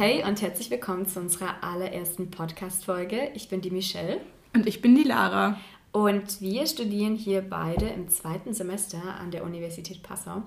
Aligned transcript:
Hey 0.00 0.24
und 0.24 0.40
herzlich 0.40 0.70
willkommen 0.70 1.04
zu 1.06 1.20
unserer 1.20 1.62
allerersten 1.62 2.30
Podcast-Folge. 2.30 3.32
Ich 3.34 3.50
bin 3.50 3.60
die 3.60 3.70
Michelle. 3.70 4.18
Und 4.54 4.66
ich 4.66 4.80
bin 4.80 4.94
die 4.94 5.02
Lara. 5.02 5.60
Und 5.92 6.40
wir 6.40 6.66
studieren 6.66 7.16
hier 7.16 7.42
beide 7.42 7.86
im 7.86 8.08
zweiten 8.08 8.54
Semester 8.54 9.16
an 9.20 9.30
der 9.30 9.44
Universität 9.44 10.02
Passau. 10.02 10.42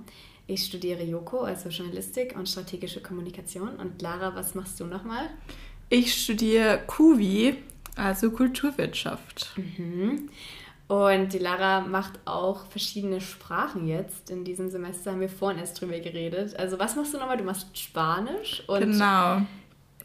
Ich 0.48 0.66
studiere 0.66 1.04
Joko, 1.04 1.42
also 1.42 1.70
Journalistik 1.70 2.36
und 2.36 2.50
strategische 2.50 3.00
Kommunikation. 3.00 3.76
Und 3.76 4.02
Lara, 4.02 4.34
was 4.34 4.56
machst 4.56 4.80
du 4.80 4.86
nochmal? 4.86 5.30
Ich 5.88 6.16
studiere 6.16 6.82
KUVI, 6.88 7.58
also 7.96 8.32
Kulturwirtschaft. 8.32 9.54
Mhm. 9.56 10.30
Und 10.88 11.34
die 11.34 11.40
Lara 11.40 11.82
macht 11.82 12.20
auch 12.26 12.66
verschiedene 12.68 13.22
Sprachen 13.22 13.88
jetzt. 13.88 14.30
In 14.30 14.44
diesem 14.44 14.70
Semester 14.70 15.12
haben 15.12 15.22
wir 15.22 15.30
vorhin 15.30 15.60
erst 15.60 15.80
drüber 15.80 16.00
geredet. 16.00 16.56
Also 16.58 16.78
was 16.78 16.96
machst 16.96 17.14
du 17.14 17.18
nochmal? 17.18 17.38
Du 17.38 17.44
machst 17.44 17.78
Spanisch 17.78 18.64
und... 18.68 18.80
Genau. 18.80 19.42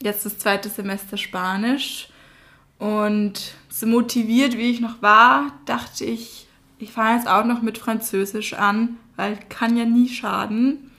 Jetzt 0.00 0.24
das 0.24 0.38
zweite 0.38 0.68
Semester 0.68 1.16
Spanisch. 1.16 2.08
Und 2.78 3.54
so 3.68 3.86
motiviert, 3.86 4.56
wie 4.56 4.70
ich 4.70 4.80
noch 4.80 5.02
war, 5.02 5.52
dachte 5.66 6.04
ich, 6.04 6.46
ich 6.78 6.92
fange 6.92 7.16
jetzt 7.16 7.28
auch 7.28 7.44
noch 7.44 7.60
mit 7.60 7.76
Französisch 7.76 8.54
an, 8.54 8.98
weil 9.16 9.36
kann 9.48 9.76
ja 9.76 9.84
nie 9.84 10.08
schaden. 10.08 10.92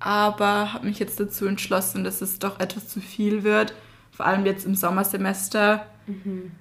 Aber 0.00 0.72
habe 0.72 0.86
mich 0.86 0.98
jetzt 0.98 1.20
dazu 1.20 1.46
entschlossen, 1.46 2.04
dass 2.04 2.22
es 2.22 2.38
doch 2.38 2.58
etwas 2.58 2.88
zu 2.88 3.00
viel 3.00 3.44
wird, 3.44 3.74
vor 4.10 4.26
allem 4.26 4.46
jetzt 4.46 4.64
im 4.64 4.74
Sommersemester. 4.74 5.86
Mhm. 6.06 6.52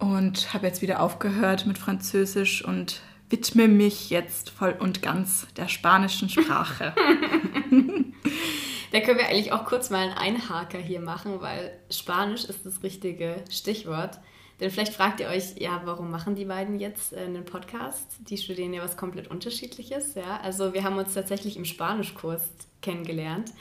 Und 0.00 0.52
habe 0.52 0.66
jetzt 0.66 0.82
wieder 0.82 1.00
aufgehört 1.00 1.66
mit 1.66 1.78
Französisch 1.78 2.64
und 2.64 3.02
widme 3.28 3.68
mich 3.68 4.10
jetzt 4.10 4.50
voll 4.50 4.74
und 4.78 5.02
ganz 5.02 5.46
der 5.56 5.68
spanischen 5.68 6.28
Sprache. 6.28 6.94
da 8.92 9.00
können 9.00 9.18
wir 9.18 9.28
eigentlich 9.28 9.52
auch 9.52 9.64
kurz 9.64 9.90
mal 9.90 9.98
einen 9.98 10.12
Einhaker 10.14 10.78
hier 10.78 11.00
machen, 11.00 11.40
weil 11.40 11.78
Spanisch 11.90 12.44
ist 12.44 12.66
das 12.66 12.82
richtige 12.82 13.36
Stichwort. 13.50 14.18
Denn 14.60 14.70
vielleicht 14.70 14.92
fragt 14.92 15.20
ihr 15.20 15.28
euch, 15.28 15.56
ja, 15.56 15.80
warum 15.84 16.10
machen 16.10 16.34
die 16.34 16.44
beiden 16.44 16.78
jetzt 16.78 17.12
äh, 17.14 17.20
einen 17.20 17.44
Podcast? 17.44 18.06
Die 18.28 18.36
studieren 18.36 18.74
ja 18.74 18.82
was 18.82 18.96
komplett 18.96 19.28
Unterschiedliches. 19.28 20.14
Ja? 20.14 20.40
Also 20.42 20.74
wir 20.74 20.84
haben 20.84 20.98
uns 20.98 21.14
tatsächlich 21.14 21.56
im 21.56 21.64
Spanischkurs 21.64 22.42
kennengelernt. 22.82 23.52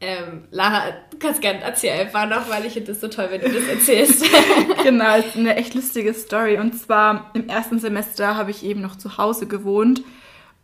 Ähm, 0.00 0.44
Lara, 0.50 0.90
du 1.10 1.16
kannst 1.18 1.40
gerne 1.40 1.60
erzählen 1.60 2.00
einfach 2.00 2.28
noch, 2.28 2.50
weil 2.50 2.66
ich 2.66 2.74
finde 2.74 2.92
es 2.92 3.00
so 3.00 3.08
toll, 3.08 3.28
wenn 3.30 3.40
du 3.40 3.50
das 3.50 3.66
erzählst. 3.66 4.24
genau, 4.82 5.16
ist 5.16 5.36
eine 5.36 5.56
echt 5.56 5.74
lustige 5.74 6.12
Story. 6.12 6.58
Und 6.58 6.78
zwar 6.78 7.30
im 7.34 7.48
ersten 7.48 7.78
Semester 7.78 8.36
habe 8.36 8.50
ich 8.50 8.62
eben 8.62 8.82
noch 8.82 8.96
zu 8.96 9.16
Hause 9.16 9.46
gewohnt 9.46 10.02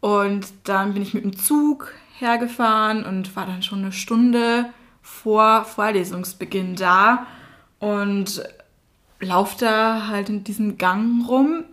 und 0.00 0.46
dann 0.64 0.92
bin 0.92 1.02
ich 1.02 1.14
mit 1.14 1.24
dem 1.24 1.36
Zug 1.36 1.94
hergefahren 2.18 3.04
und 3.04 3.34
war 3.34 3.46
dann 3.46 3.62
schon 3.62 3.78
eine 3.78 3.92
Stunde 3.92 4.66
vor 5.00 5.64
Vorlesungsbeginn 5.64 6.76
da 6.76 7.26
und 7.78 8.42
laufe 9.20 9.56
da 9.58 10.08
halt 10.08 10.28
in 10.28 10.44
diesem 10.44 10.76
Gang 10.76 11.26
rum 11.26 11.64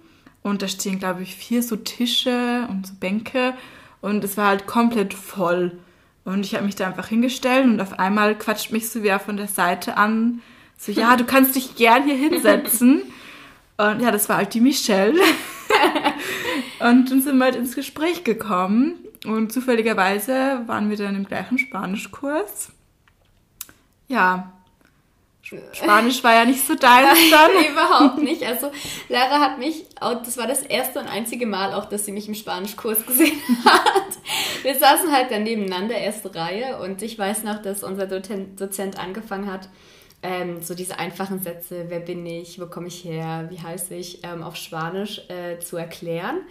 und 0.44 0.62
da 0.62 0.68
stehen, 0.68 1.00
glaube 1.00 1.23
ich, 1.23 1.36
vier 1.36 1.62
so 1.62 1.76
Tische 1.76 2.68
und 2.70 2.88
so 2.88 2.94
Bänke 3.00 3.54
und 4.02 4.23
es 4.23 4.38
war 4.38 4.48
halt 4.48 4.66
komplett 4.66 5.14
voll. 5.14 5.78
Und 6.30 6.46
ich 6.46 6.54
habe 6.54 6.66
mich 6.66 6.76
da 6.76 6.86
einfach 6.86 7.08
hingestellt 7.08 7.66
und 7.66 7.82
auf 7.82 7.98
einmal 7.98 8.38
quatscht 8.38 8.72
mich 8.72 8.90
so 8.90 9.02
wer 9.02 9.20
von 9.20 9.36
der 9.36 9.48
Seite 9.48 9.98
an. 9.98 10.42
So, 10.78 10.92
ja, 10.92 11.16
du 11.16 11.26
kannst 11.26 11.56
dich 11.56 11.76
gern 11.76 12.04
hier 12.04 12.16
hinsetzen. 12.16 13.02
Und 13.78 14.02
ja, 14.02 14.12
das 14.12 14.28
war 14.28 14.36
halt 14.36 14.54
die 14.54 14.60
Michelle. 14.60 15.18
und 16.82 17.10
dann 17.10 17.22
sind 17.22 17.38
wir 17.38 17.46
halt 17.46 17.56
ins 17.56 17.76
Gespräch 17.76 18.26
gekommen. 18.26 18.96
Und 19.26 19.54
zufälligerweise 19.54 20.64
waren 20.66 20.90
wir 20.90 20.98
dann 20.98 21.16
im 21.16 21.24
gleichen 21.24 21.58
Spanischkurs. 21.58 22.74
Ja, 24.10 24.52
Spanisch 25.73 26.23
war 26.23 26.33
ja 26.33 26.45
nicht 26.45 26.66
so 26.66 26.75
deins 26.75 27.17
dann. 27.31 27.52
Überhaupt 27.72 28.17
nicht. 28.19 28.44
Also 28.44 28.72
Lara 29.08 29.39
hat 29.39 29.58
mich, 29.58 29.86
das 30.00 30.38
war 30.38 30.47
das 30.47 30.61
erste 30.61 30.99
und 30.99 31.08
einzige 31.08 31.45
Mal 31.45 31.73
auch, 31.73 31.86
dass 31.86 32.05
sie 32.05 32.11
mich 32.11 32.27
im 32.27 32.36
Spanischkurs 32.36 33.05
gesehen 33.05 33.39
hat. 33.65 34.17
Wir 34.61 34.76
saßen 34.76 35.11
halt 35.11 35.32
dann 35.32 35.43
nebeneinander, 35.43 35.95
erste 35.95 36.33
Reihe, 36.33 36.80
und 36.80 37.02
ich 37.02 37.17
weiß 37.17 37.43
noch, 37.43 37.61
dass 37.61 37.83
unser 37.83 38.05
Dozent 38.08 38.99
angefangen 38.99 39.52
hat, 39.52 39.70
ähm, 40.21 40.61
so 40.61 40.76
diese 40.76 40.99
einfachen 40.99 41.42
Sätze, 41.42 41.86
wer 41.88 42.02
bin 42.02 42.26
ich, 42.26 42.59
wo 42.59 42.65
komme 42.65 42.88
ich 42.88 43.04
her, 43.05 43.48
wie 43.49 43.59
heiße 43.59 43.95
ich, 43.95 44.23
ähm, 44.23 44.43
auf 44.43 44.55
Spanisch 44.58 45.21
äh, 45.30 45.59
zu 45.59 45.77
erklären. 45.77 46.42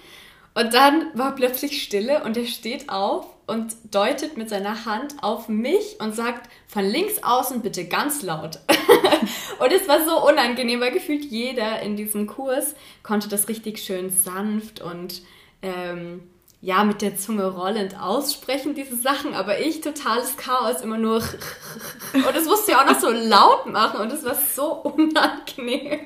Und 0.59 0.75
dann 0.75 1.07
war 1.15 1.37
plötzlich 1.37 1.85
Stille 1.85 2.25
und 2.25 2.37
er 2.37 2.47
steht 2.47 2.89
auf 2.89 3.27
und 3.47 3.77
deutet 3.93 4.37
mit 4.37 4.49
seiner 4.49 4.87
Hand 4.87 5.15
auf 5.23 5.49
mich 5.49 6.01
und 6.01 6.17
sagt 6.17 6.51
von 6.67 6.85
links 6.85 7.23
außen 7.23 7.63
bitte 7.63 7.85
ganz 7.85 8.23
laut. 8.23 8.59
und 9.61 9.73
es 9.73 9.87
war 9.87 10.05
so 10.05 10.27
unangenehm, 10.27 10.81
weil 10.81 10.91
gefühlt 10.91 11.25
jeder 11.25 11.81
in 11.83 11.95
diesem 11.95 12.27
Kurs 12.27 12.75
konnte 13.05 13.29
das 13.29 13.49
richtig 13.49 13.79
schön 13.79 14.11
sanft 14.11 14.81
und 14.81 15.23
ähm, 15.63 16.23
ja, 16.61 16.83
mit 16.83 17.03
der 17.03 17.17
Zunge 17.17 17.47
rollend 17.47 17.97
aussprechen, 18.01 18.75
diese 18.75 18.97
Sachen, 18.97 19.35
aber 19.35 19.61
ich 19.61 19.81
totales 19.81 20.37
Chaos, 20.37 20.81
immer 20.81 20.99
nur 20.99 21.19
und 22.15 22.35
das 22.35 22.47
musste 22.47 22.73
ja 22.73 22.83
auch 22.83 22.91
noch 22.91 22.99
so 22.99 23.11
laut 23.11 23.67
machen 23.67 24.01
und 24.01 24.13
es 24.13 24.25
war 24.25 24.35
so 24.35 24.73
unangenehm. 24.83 26.01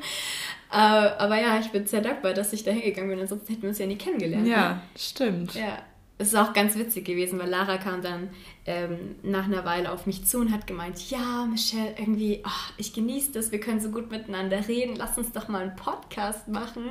Äh, 0.72 0.76
aber 0.76 1.38
ja, 1.38 1.58
ich 1.60 1.70
bin 1.70 1.86
sehr 1.86 2.00
dankbar, 2.00 2.32
dass 2.32 2.54
ich 2.54 2.64
da 2.64 2.70
hingegangen 2.70 3.10
bin, 3.10 3.20
ansonsten 3.20 3.48
hätten 3.48 3.62
wir 3.62 3.68
uns 3.68 3.78
ja 3.78 3.86
nie 3.86 3.96
kennengelernt. 3.96 4.46
Ja, 4.46 4.68
ne? 4.70 4.80
stimmt. 4.96 5.54
Ja. 5.54 5.78
Es 6.16 6.28
ist 6.28 6.36
auch 6.36 6.52
ganz 6.52 6.76
witzig 6.76 7.04
gewesen, 7.04 7.38
weil 7.38 7.50
Lara 7.50 7.78
kam 7.78 8.00
dann 8.00 8.28
ähm, 8.64 9.16
nach 9.22 9.46
einer 9.46 9.64
Weile 9.64 9.90
auf 9.90 10.06
mich 10.06 10.24
zu 10.24 10.38
und 10.38 10.52
hat 10.52 10.68
gemeint, 10.68 11.10
ja, 11.10 11.46
Michelle, 11.50 11.94
irgendwie, 11.98 12.42
oh, 12.46 12.72
ich 12.76 12.92
genieße 12.92 13.32
das, 13.32 13.50
wir 13.50 13.58
können 13.58 13.80
so 13.80 13.90
gut 13.90 14.10
miteinander 14.10 14.68
reden, 14.68 14.94
lass 14.96 15.18
uns 15.18 15.32
doch 15.32 15.48
mal 15.48 15.62
einen 15.62 15.76
Podcast 15.76 16.48
machen. 16.48 16.84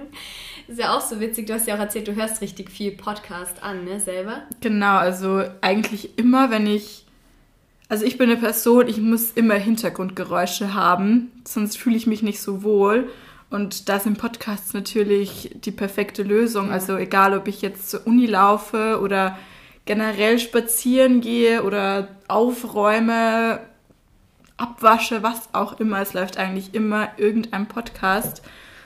Ist 0.67 0.79
ja 0.79 0.95
auch 0.95 1.01
so 1.01 1.19
witzig, 1.19 1.47
du 1.47 1.53
hast 1.53 1.65
ja 1.65 1.75
auch 1.75 1.79
erzählt, 1.79 2.07
du 2.09 2.15
hörst 2.15 2.41
richtig 2.41 2.69
viel 2.69 2.91
Podcast 2.91 3.63
an, 3.63 3.85
ne, 3.85 3.99
selber? 3.99 4.43
Genau, 4.59 4.97
also 4.97 5.43
eigentlich 5.61 6.17
immer, 6.19 6.51
wenn 6.51 6.67
ich, 6.67 7.05
also 7.87 8.05
ich 8.05 8.17
bin 8.17 8.29
eine 8.29 8.39
Person, 8.39 8.87
ich 8.89 8.97
muss 8.97 9.31
immer 9.31 9.55
Hintergrundgeräusche 9.55 10.73
haben, 10.73 11.31
sonst 11.47 11.77
fühle 11.77 11.95
ich 11.95 12.05
mich 12.05 12.21
nicht 12.21 12.41
so 12.41 12.63
wohl. 12.63 13.09
Und 13.51 13.89
da 13.89 13.99
sind 13.99 14.17
Podcasts 14.17 14.73
natürlich 14.73 15.51
die 15.53 15.71
perfekte 15.71 16.23
Lösung. 16.23 16.67
Ja. 16.67 16.73
Also 16.73 16.95
egal, 16.95 17.37
ob 17.37 17.47
ich 17.47 17.61
jetzt 17.61 17.89
zur 17.89 18.07
Uni 18.07 18.25
laufe 18.25 18.99
oder 19.01 19.37
generell 19.85 20.39
spazieren 20.39 21.19
gehe 21.19 21.63
oder 21.63 22.07
aufräume, 22.29 23.59
abwasche, 24.55 25.21
was 25.21 25.49
auch 25.53 25.79
immer. 25.79 26.01
Es 26.01 26.13
läuft 26.13 26.37
eigentlich 26.37 26.73
immer 26.73 27.09
irgendein 27.17 27.67
Podcast. 27.67 28.41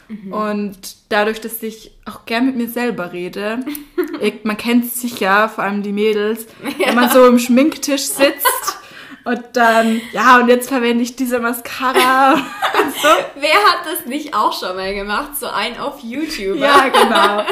Mhm. 0.08 0.34
Und 0.34 0.96
dadurch, 1.10 1.42
dass 1.42 1.62
ich 1.62 1.92
auch 2.06 2.26
gern 2.26 2.48
mit 2.48 2.56
mir 2.56 2.70
selber 2.70 3.14
rede, 3.14 3.60
man 4.44 4.58
kennt 4.58 4.86
es 4.86 5.00
sicher, 5.00 5.48
vor 5.48 5.64
allem 5.64 5.84
die 5.84 5.92
Mädels, 5.92 6.48
ja. 6.80 6.88
wenn 6.88 6.96
man 6.96 7.12
so 7.12 7.26
im 7.28 7.38
Schminktisch 7.38 8.06
sitzt 8.06 8.80
und 9.26 9.42
dann, 9.54 10.02
ja, 10.14 10.40
und 10.40 10.48
jetzt 10.48 10.70
verwende 10.70 11.04
ich 11.04 11.16
diese 11.16 11.40
Mascara. 11.40 12.36
so. 13.02 13.08
Wer 13.40 13.56
hat 13.56 13.86
das 13.86 14.06
nicht 14.06 14.36
auch 14.36 14.58
schon 14.58 14.76
mal 14.76 14.94
gemacht? 14.94 15.36
So 15.36 15.48
ein 15.48 15.80
auf 15.80 16.00
YouTube. 16.02 16.60
Ja, 16.60 16.90
genau. 16.90 17.44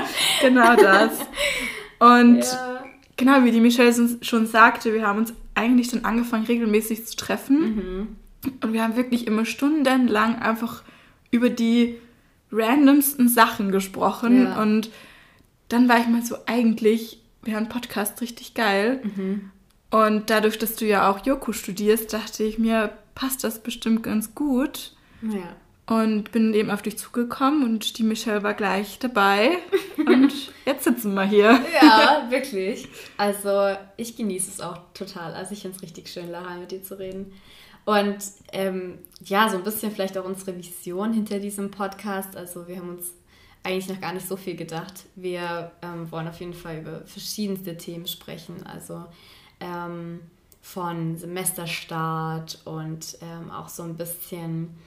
Genau 0.41 0.75
das. 0.75 1.11
Und 1.97 2.39
ja. 2.43 2.83
genau, 3.17 3.43
wie 3.43 3.51
die 3.51 3.59
Michelle 3.59 3.91
schon 4.21 4.45
sagte, 4.45 4.93
wir 4.93 5.07
haben 5.07 5.17
uns 5.17 5.33
eigentlich 5.55 5.89
dann 5.89 6.05
angefangen, 6.05 6.45
regelmäßig 6.45 7.07
zu 7.07 7.15
treffen. 7.15 7.75
Mhm. 7.75 8.15
Und 8.61 8.73
wir 8.73 8.83
haben 8.83 8.95
wirklich 8.95 9.25
immer 9.25 9.45
stundenlang 9.45 10.39
einfach 10.39 10.83
über 11.31 11.49
die 11.49 11.95
randomsten 12.51 13.29
Sachen 13.29 13.71
gesprochen. 13.71 14.43
Ja. 14.43 14.61
Und 14.61 14.91
dann 15.69 15.89
war 15.89 15.99
ich 15.99 16.07
mal 16.07 16.23
so, 16.23 16.35
eigentlich 16.45 17.19
wäre 17.41 17.57
ein 17.57 17.69
Podcast 17.69 18.21
richtig 18.21 18.53
geil. 18.53 19.01
Mhm. 19.03 19.49
Und 19.93 20.31
dadurch, 20.31 20.57
dass 20.57 20.75
du 20.75 20.85
ja 20.85 21.07
auch 21.07 21.23
Yoku 21.23 21.53
studierst, 21.53 22.13
dachte 22.13 22.43
ich 22.43 22.57
mir, 22.57 22.97
passt 23.13 23.43
das 23.43 23.59
bestimmt 23.59 24.01
ganz 24.01 24.33
gut. 24.33 24.93
Ja. 25.21 25.55
Und 25.85 26.31
bin 26.31 26.55
eben 26.55 26.71
auf 26.71 26.81
dich 26.81 26.97
zugekommen 26.97 27.63
und 27.63 27.99
die 27.99 28.03
Michelle 28.03 28.41
war 28.41 28.55
gleich 28.55 28.97
dabei. 28.97 29.51
Und 29.99 30.51
jetzt 30.65 30.85
sitzen 30.85 31.13
wir 31.13 31.25
hier. 31.25 31.61
Ja, 31.79 32.25
wirklich. 32.31 32.87
Also 33.17 33.77
ich 33.95 34.17
genieße 34.17 34.49
es 34.49 34.61
auch 34.61 34.79
total. 34.95 35.35
Also 35.35 35.53
ich 35.53 35.61
finde 35.61 35.77
es 35.77 35.83
richtig 35.83 36.09
schön, 36.09 36.31
Lara, 36.31 36.55
mit 36.55 36.71
dir 36.71 36.81
zu 36.81 36.97
reden. 36.97 37.31
Und 37.85 38.17
ähm, 38.51 38.97
ja, 39.23 39.47
so 39.47 39.57
ein 39.57 39.63
bisschen 39.63 39.91
vielleicht 39.91 40.17
auch 40.17 40.25
unsere 40.25 40.57
Vision 40.57 41.13
hinter 41.13 41.37
diesem 41.37 41.69
Podcast. 41.69 42.35
Also 42.35 42.67
wir 42.67 42.77
haben 42.77 42.89
uns 42.89 43.11
eigentlich 43.61 43.89
noch 43.89 44.01
gar 44.01 44.13
nicht 44.13 44.27
so 44.27 44.37
viel 44.37 44.55
gedacht. 44.55 45.03
Wir 45.15 45.71
ähm, 45.83 46.11
wollen 46.11 46.27
auf 46.27 46.39
jeden 46.39 46.55
Fall 46.55 46.79
über 46.79 47.01
verschiedenste 47.05 47.77
Themen 47.77 48.07
sprechen. 48.07 48.65
Also 48.65 49.05
ähm, 49.63 50.19
von 50.61 51.17
Semesterstart 51.17 52.61
und 52.65 53.17
ähm, 53.21 53.51
auch 53.51 53.69
so 53.69 53.83
ein 53.83 53.95
bisschen 53.95 54.77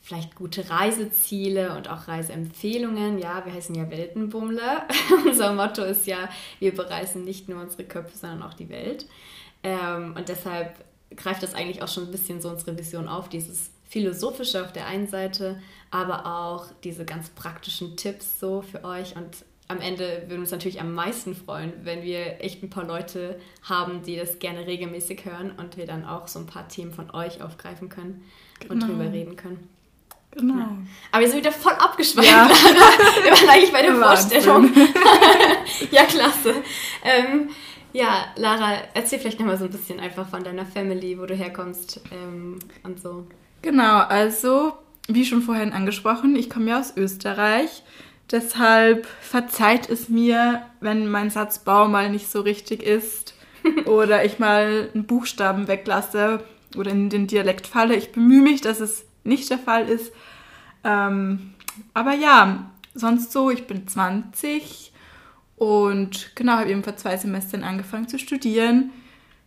vielleicht 0.00 0.34
gute 0.34 0.68
Reiseziele 0.68 1.76
und 1.76 1.88
auch 1.88 2.08
Reiseempfehlungen. 2.08 3.18
Ja, 3.18 3.44
wir 3.44 3.52
heißen 3.52 3.74
ja 3.74 3.88
Weltenbummler. 3.88 4.86
Unser 5.26 5.54
Motto 5.54 5.84
ist 5.84 6.06
ja, 6.06 6.28
wir 6.58 6.74
bereisen 6.74 7.24
nicht 7.24 7.48
nur 7.48 7.62
unsere 7.62 7.84
Köpfe, 7.84 8.18
sondern 8.18 8.42
auch 8.42 8.54
die 8.54 8.68
Welt. 8.68 9.06
Ähm, 9.62 10.14
und 10.16 10.28
deshalb 10.28 10.84
greift 11.16 11.42
das 11.42 11.54
eigentlich 11.54 11.82
auch 11.82 11.88
schon 11.88 12.04
ein 12.04 12.10
bisschen 12.10 12.40
so 12.40 12.48
unsere 12.48 12.76
Vision 12.76 13.08
auf, 13.08 13.28
dieses 13.28 13.70
philosophische 13.88 14.64
auf 14.64 14.72
der 14.72 14.86
einen 14.86 15.06
Seite, 15.06 15.60
aber 15.90 16.26
auch 16.26 16.66
diese 16.82 17.04
ganz 17.04 17.30
praktischen 17.30 17.96
Tipps 17.96 18.40
so 18.40 18.62
für 18.62 18.84
euch 18.84 19.14
und 19.16 19.44
am 19.68 19.80
Ende 19.80 20.22
würden 20.22 20.30
wir 20.30 20.38
uns 20.40 20.50
natürlich 20.50 20.80
am 20.80 20.92
meisten 20.94 21.34
freuen, 21.34 21.72
wenn 21.82 22.02
wir 22.02 22.42
echt 22.42 22.62
ein 22.62 22.70
paar 22.70 22.84
Leute 22.84 23.40
haben, 23.62 24.02
die 24.02 24.16
das 24.16 24.38
gerne 24.38 24.66
regelmäßig 24.66 25.24
hören 25.24 25.52
und 25.56 25.76
wir 25.76 25.86
dann 25.86 26.04
auch 26.04 26.28
so 26.28 26.38
ein 26.38 26.46
paar 26.46 26.68
Themen 26.68 26.92
von 26.92 27.10
euch 27.12 27.42
aufgreifen 27.42 27.88
können 27.88 28.22
genau. 28.60 28.74
und 28.74 28.80
drüber 28.82 29.12
reden 29.12 29.36
können. 29.36 29.68
Genau. 30.32 30.58
Ja. 30.58 30.76
Aber 31.10 31.20
wir 31.20 31.28
sind 31.28 31.38
wieder 31.38 31.52
voll 31.52 31.74
abgeschweift. 31.74 32.28
Ja. 32.28 32.48
wir 33.22 33.32
waren 33.32 33.48
eigentlich 33.48 33.72
bei 33.72 33.82
der 33.82 33.94
Vorstellung. 33.94 34.70
ja, 35.90 36.04
klasse. 36.04 36.54
Ähm, 37.04 37.50
ja, 37.92 38.26
Lara, 38.36 38.78
erzähl 38.94 39.18
vielleicht 39.18 39.38
nochmal 39.38 39.58
so 39.58 39.66
ein 39.66 39.70
bisschen 39.70 40.00
einfach 40.00 40.26
von 40.28 40.42
deiner 40.42 40.64
Family, 40.64 41.18
wo 41.18 41.26
du 41.26 41.34
herkommst 41.34 42.00
ähm, 42.10 42.58
und 42.82 43.00
so. 43.00 43.26
Genau, 43.60 43.98
also 43.98 44.72
wie 45.08 45.26
schon 45.26 45.42
vorhin 45.42 45.72
angesprochen, 45.72 46.34
ich 46.36 46.48
komme 46.48 46.70
ja 46.70 46.80
aus 46.80 46.96
Österreich. 46.96 47.82
Deshalb 48.32 49.06
verzeiht 49.20 49.90
es 49.90 50.08
mir, 50.08 50.62
wenn 50.80 51.10
mein 51.10 51.28
Satzbau 51.28 51.86
mal 51.86 52.08
nicht 52.08 52.30
so 52.30 52.40
richtig 52.40 52.82
ist 52.82 53.34
oder 53.84 54.24
ich 54.24 54.38
mal 54.38 54.88
einen 54.94 55.04
Buchstaben 55.04 55.68
weglasse 55.68 56.42
oder 56.74 56.90
in 56.90 57.10
den 57.10 57.26
Dialekt 57.26 57.66
falle. 57.66 57.94
Ich 57.94 58.10
bemühe 58.10 58.40
mich, 58.40 58.62
dass 58.62 58.80
es 58.80 59.04
nicht 59.22 59.50
der 59.50 59.58
Fall 59.58 59.86
ist. 59.86 60.14
Ähm, 60.82 61.52
aber 61.92 62.14
ja, 62.14 62.70
sonst 62.94 63.32
so, 63.32 63.50
ich 63.50 63.66
bin 63.66 63.86
20 63.86 64.92
und 65.56 66.34
genau, 66.34 66.54
habe 66.54 66.70
eben 66.70 66.82
vor 66.82 66.96
zwei 66.96 67.18
Semestern 67.18 67.62
angefangen 67.64 68.08
zu 68.08 68.18
studieren. 68.18 68.92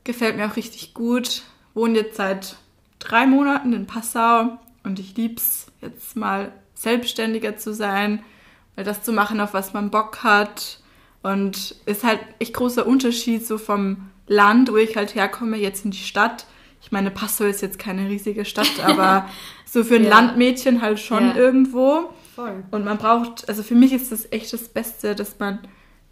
Gefällt 0.04 0.38
mir 0.38 0.46
auch 0.46 0.58
richtig 0.58 0.94
gut. 0.94 1.42
Wohne 1.74 1.98
jetzt 1.98 2.18
seit 2.18 2.58
drei 3.00 3.26
Monaten 3.26 3.74
in 3.74 3.88
Passau 3.88 4.60
und 4.84 5.00
ich 5.00 5.18
liebe 5.18 5.38
es, 5.38 5.72
jetzt 5.82 6.16
mal 6.16 6.52
selbstständiger 6.76 7.58
zu 7.58 7.74
sein 7.74 8.24
das 8.84 9.04
zu 9.04 9.14
machen, 9.14 9.40
auf 9.40 9.54
was 9.54 9.74
man 9.74 9.92
Bock 9.92 10.24
hat. 10.24 10.80
Und 11.24 11.76
ist 11.86 12.04
halt 12.04 12.20
echt 12.40 12.54
großer 12.54 12.86
Unterschied 12.86 13.46
so 13.46 13.58
vom 13.58 14.10
Land, 14.28 14.72
wo 14.72 14.78
ich 14.78 14.96
halt 14.96 15.16
herkomme, 15.16 15.58
jetzt 15.58 15.86
in 15.86 15.92
die 15.92 15.98
Stadt. 15.98 16.46
Ich 16.82 16.92
meine, 16.92 17.10
Passau 17.10 17.46
ist 17.46 17.62
jetzt 17.62 17.80
keine 17.80 18.10
riesige 18.10 18.46
Stadt, 18.46 18.72
aber 18.86 19.28
so 19.66 19.84
für 19.84 19.96
ein 19.96 20.04
ja. 20.04 20.10
Landmädchen 20.10 20.82
halt 20.82 21.00
schon 21.00 21.30
ja. 21.30 21.36
irgendwo. 21.36 22.14
Voll. 22.36 22.64
Und 22.72 22.86
man 22.86 22.98
braucht, 22.98 23.48
also 23.50 23.64
für 23.64 23.76
mich 23.76 23.94
ist 23.94 24.12
das 24.12 24.32
echt 24.32 24.52
das 24.54 24.68
Beste, 24.68 25.16
dass 25.16 25.40
man 25.40 25.60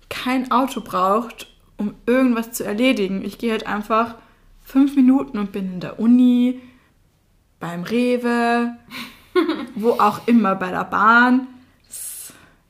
kein 0.09 0.51
Auto 0.51 0.81
braucht, 0.81 1.47
um 1.77 1.95
irgendwas 2.05 2.51
zu 2.53 2.63
erledigen. 2.63 3.23
Ich 3.23 3.37
gehe 3.37 3.51
halt 3.51 3.67
einfach 3.67 4.15
fünf 4.61 4.95
Minuten 4.95 5.37
und 5.37 5.51
bin 5.51 5.73
in 5.73 5.79
der 5.79 5.99
Uni, 5.99 6.61
beim 7.59 7.83
Rewe, 7.83 8.77
wo 9.75 9.91
auch 9.91 10.27
immer, 10.27 10.55
bei 10.55 10.71
der 10.71 10.85
Bahn 10.85 11.47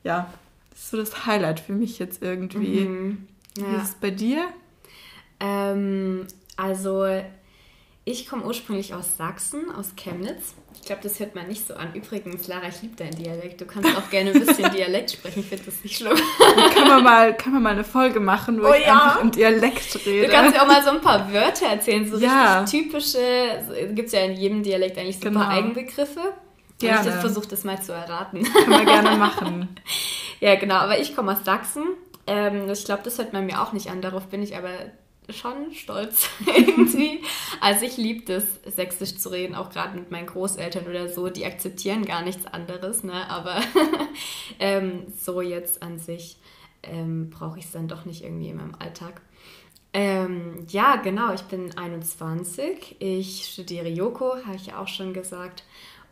ja, 0.04 0.32
das 0.70 0.80
ist 0.80 0.90
so 0.90 0.96
das 0.96 1.26
Highlight 1.26 1.60
für 1.60 1.72
mich 1.72 1.98
jetzt 1.98 2.22
irgendwie. 2.22 2.80
Mhm. 2.80 3.28
Ja. 3.58 3.64
Wie 3.70 3.76
ist 3.76 3.82
es 3.82 3.94
bei 3.94 4.10
dir? 4.10 4.44
Ähm, 5.40 6.26
also, 6.56 7.06
ich 8.04 8.28
komme 8.28 8.44
ursprünglich 8.44 8.92
aus 8.92 9.16
Sachsen, 9.16 9.70
aus 9.70 9.94
Chemnitz. 9.96 10.54
Ich 10.74 10.82
glaube, 10.82 11.00
das 11.02 11.18
hört 11.20 11.34
man 11.34 11.48
nicht 11.48 11.66
so 11.66 11.74
an. 11.74 11.94
Übrigens, 11.94 12.46
Lara, 12.48 12.68
ich 12.68 12.82
liebe 12.82 12.96
deinen 12.96 13.16
Dialekt. 13.16 13.60
Du 13.60 13.64
kannst 13.64 13.96
auch 13.96 14.10
gerne 14.10 14.32
ein 14.32 14.44
bisschen 14.44 14.70
Dialekt 14.74 15.12
sprechen. 15.12 15.40
Ich 15.40 15.46
finde 15.46 15.64
das 15.64 15.82
nicht 15.82 15.96
schlimm. 15.96 16.18
Kann 16.74 16.88
man, 16.88 17.02
mal, 17.02 17.34
kann 17.34 17.54
man 17.54 17.62
mal 17.62 17.70
eine 17.70 17.84
Folge 17.84 18.20
machen, 18.20 18.60
wo 18.60 18.68
oh, 18.68 18.74
ich 18.74 18.84
ja. 18.84 18.92
einfach 18.92 19.22
im 19.22 19.30
Dialekt 19.30 20.04
rede. 20.04 20.26
Du 20.26 20.32
kannst 20.32 20.54
ja 20.54 20.62
auch 20.62 20.66
mal 20.66 20.82
so 20.82 20.90
ein 20.90 21.00
paar 21.00 21.32
Wörter 21.32 21.66
erzählen. 21.66 22.06
So 22.06 22.18
ja. 22.18 22.60
richtig 22.60 22.82
typische, 22.82 23.18
gibt 23.94 24.08
es 24.08 24.12
ja 24.12 24.20
in 24.20 24.34
jedem 24.34 24.62
Dialekt 24.62 24.98
eigentlich 24.98 25.18
so 25.18 25.28
ein 25.28 25.34
paar 25.34 25.48
genau. 25.48 25.56
Eigenbegriffe. 25.56 26.34
Gerne. 26.78 27.08
Ich 27.08 27.14
versuche 27.16 27.48
das 27.48 27.64
mal 27.64 27.80
zu 27.80 27.92
erraten. 27.92 28.42
Kann 28.44 28.70
man 28.70 28.84
gerne 28.84 29.16
machen. 29.16 29.68
ja, 30.40 30.54
genau. 30.56 30.76
Aber 30.76 30.98
ich 30.98 31.14
komme 31.14 31.32
aus 31.32 31.44
Sachsen. 31.44 31.84
Ähm, 32.26 32.68
ich 32.70 32.84
glaube, 32.84 33.02
das 33.04 33.18
hört 33.18 33.32
man 33.32 33.46
mir 33.46 33.62
auch 33.62 33.72
nicht 33.72 33.90
an. 33.90 34.02
Darauf 34.02 34.26
bin 34.26 34.42
ich 34.42 34.56
aber 34.56 34.70
schon 35.30 35.72
stolz 35.72 36.28
irgendwie. 36.46 37.20
Also 37.60 37.86
ich 37.86 37.96
liebe 37.96 38.24
das, 38.24 38.44
Sächsisch 38.74 39.16
zu 39.16 39.30
reden, 39.30 39.54
auch 39.54 39.70
gerade 39.70 39.96
mit 39.96 40.10
meinen 40.10 40.26
Großeltern 40.26 40.86
oder 40.86 41.08
so. 41.08 41.28
Die 41.28 41.46
akzeptieren 41.46 42.04
gar 42.04 42.22
nichts 42.22 42.46
anderes, 42.46 43.04
ne? 43.04 43.28
Aber 43.30 43.60
ähm, 44.58 45.06
so 45.16 45.40
jetzt 45.40 45.82
an 45.82 45.98
sich 45.98 46.36
ähm, 46.82 47.30
brauche 47.30 47.58
ich 47.58 47.66
es 47.66 47.72
dann 47.72 47.88
doch 47.88 48.04
nicht 48.04 48.22
irgendwie 48.22 48.48
in 48.48 48.56
meinem 48.56 48.74
Alltag. 48.78 49.22
Ähm, 49.96 50.66
ja, 50.68 50.96
genau, 50.96 51.32
ich 51.32 51.42
bin 51.42 51.76
21. 51.78 52.96
Ich 52.98 53.46
studiere 53.46 53.88
Joko, 53.88 54.34
habe 54.44 54.56
ich 54.56 54.66
ja 54.66 54.78
auch 54.80 54.88
schon 54.88 55.14
gesagt. 55.14 55.62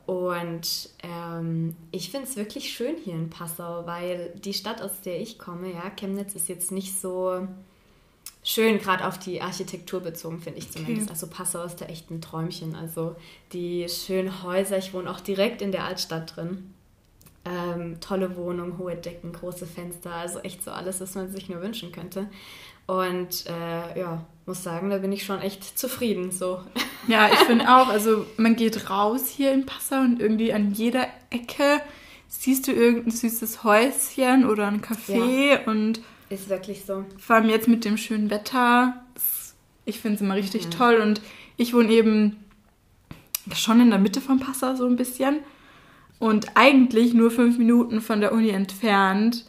Und 0.07 0.91
ähm, 1.03 1.77
ich 1.93 2.11
finde 2.11 2.27
es 2.27 2.37
wirklich 2.37 2.73
schön 2.73 2.97
hier 3.05 3.15
in 3.15 3.31
Passau, 3.31 3.87
weil 3.87 4.33
die 4.45 4.55
Stadt, 4.55 4.83
aus 4.83 5.01
der 5.05 5.21
ich 5.21 5.39
komme, 5.39 5.73
ja, 5.73 5.91
Chemnitz 5.91 6.35
ist 6.35 6.49
jetzt 6.49 6.73
nicht 6.73 6.99
so 7.01 7.47
schön, 8.43 8.79
gerade 8.79 9.07
auf 9.07 9.19
die 9.19 9.41
Architektur 9.41 10.01
bezogen, 10.01 10.41
finde 10.41 10.59
ich 10.59 10.71
zumindest. 10.71 11.03
Okay. 11.03 11.11
Also 11.11 11.27
Passau 11.29 11.65
ist 11.65 11.81
da 11.81 11.87
echt 11.87 12.11
ein 12.11 12.21
Träumchen. 12.21 12.75
Also 12.75 13.15
die 13.53 13.87
schönen 13.89 14.43
Häuser, 14.43 14.79
ich 14.79 14.93
wohne 14.93 15.11
auch 15.11 15.21
direkt 15.21 15.63
in 15.63 15.73
der 15.73 15.85
Altstadt 15.85 16.37
drin. 16.37 16.75
Ähm, 17.45 17.99
tolle 18.01 18.37
Wohnung, 18.37 18.79
hohe 18.79 18.95
Decken, 18.95 19.33
große 19.33 19.67
Fenster, 19.67 20.13
also 20.15 20.39
echt 20.41 20.63
so 20.63 20.71
alles, 20.71 21.01
was 21.01 21.17
man 21.17 21.29
sich 21.29 21.49
nur 21.49 21.61
wünschen 21.61 21.91
könnte. 21.91 22.29
Und 22.87 23.47
äh, 23.47 23.99
ja, 23.99 24.25
muss 24.47 24.63
sagen, 24.63 24.91
da 24.91 24.99
bin 24.99 25.13
ich 25.13 25.25
schon 25.25 25.41
echt 25.41 25.79
zufrieden. 25.79 26.31
So. 26.31 26.61
Ja, 27.09 27.29
ich 27.33 27.39
finde 27.41 27.69
auch, 27.69 27.89
also 27.89 28.27
man 28.37 28.55
geht 28.55 28.89
raus 28.89 29.27
hier 29.27 29.53
in 29.53 29.67
Passau 29.67 30.03
und 30.03 30.21
irgendwie 30.21 30.53
an 30.53 30.71
jeder 30.71 31.09
Ecke 31.31 31.81
siehst 32.29 32.69
du 32.69 32.73
irgendein 32.73 33.11
süßes 33.11 33.65
Häuschen 33.65 34.49
oder 34.49 34.69
ein 34.69 34.83
Café 34.83 35.55
ja, 35.55 35.61
und 35.67 36.01
ist 36.31 36.49
wirklich 36.49 36.85
so. 36.85 37.05
Vor 37.19 37.35
allem 37.35 37.49
jetzt 37.49 37.67
mit 37.67 37.85
dem 37.85 37.97
schönen 37.97 38.31
Wetter, 38.31 39.05
ich 39.85 39.99
finde 39.99 40.15
es 40.15 40.21
immer 40.21 40.37
richtig 40.37 40.67
mhm. 40.67 40.71
toll 40.71 40.95
und 41.03 41.21
ich 41.57 41.75
wohne 41.75 41.91
eben 41.91 42.37
schon 43.53 43.81
in 43.81 43.91
der 43.91 43.99
Mitte 43.99 44.21
von 44.21 44.39
Passau 44.39 44.77
so 44.77 44.87
ein 44.87 44.95
bisschen 44.95 45.41
und 46.23 46.47
eigentlich 46.55 47.15
nur 47.15 47.31
fünf 47.31 47.59
Minuten 47.59 48.01
von 48.01 48.21
der 48.21 48.33
Uni 48.33 48.51
entfernt 48.51 49.45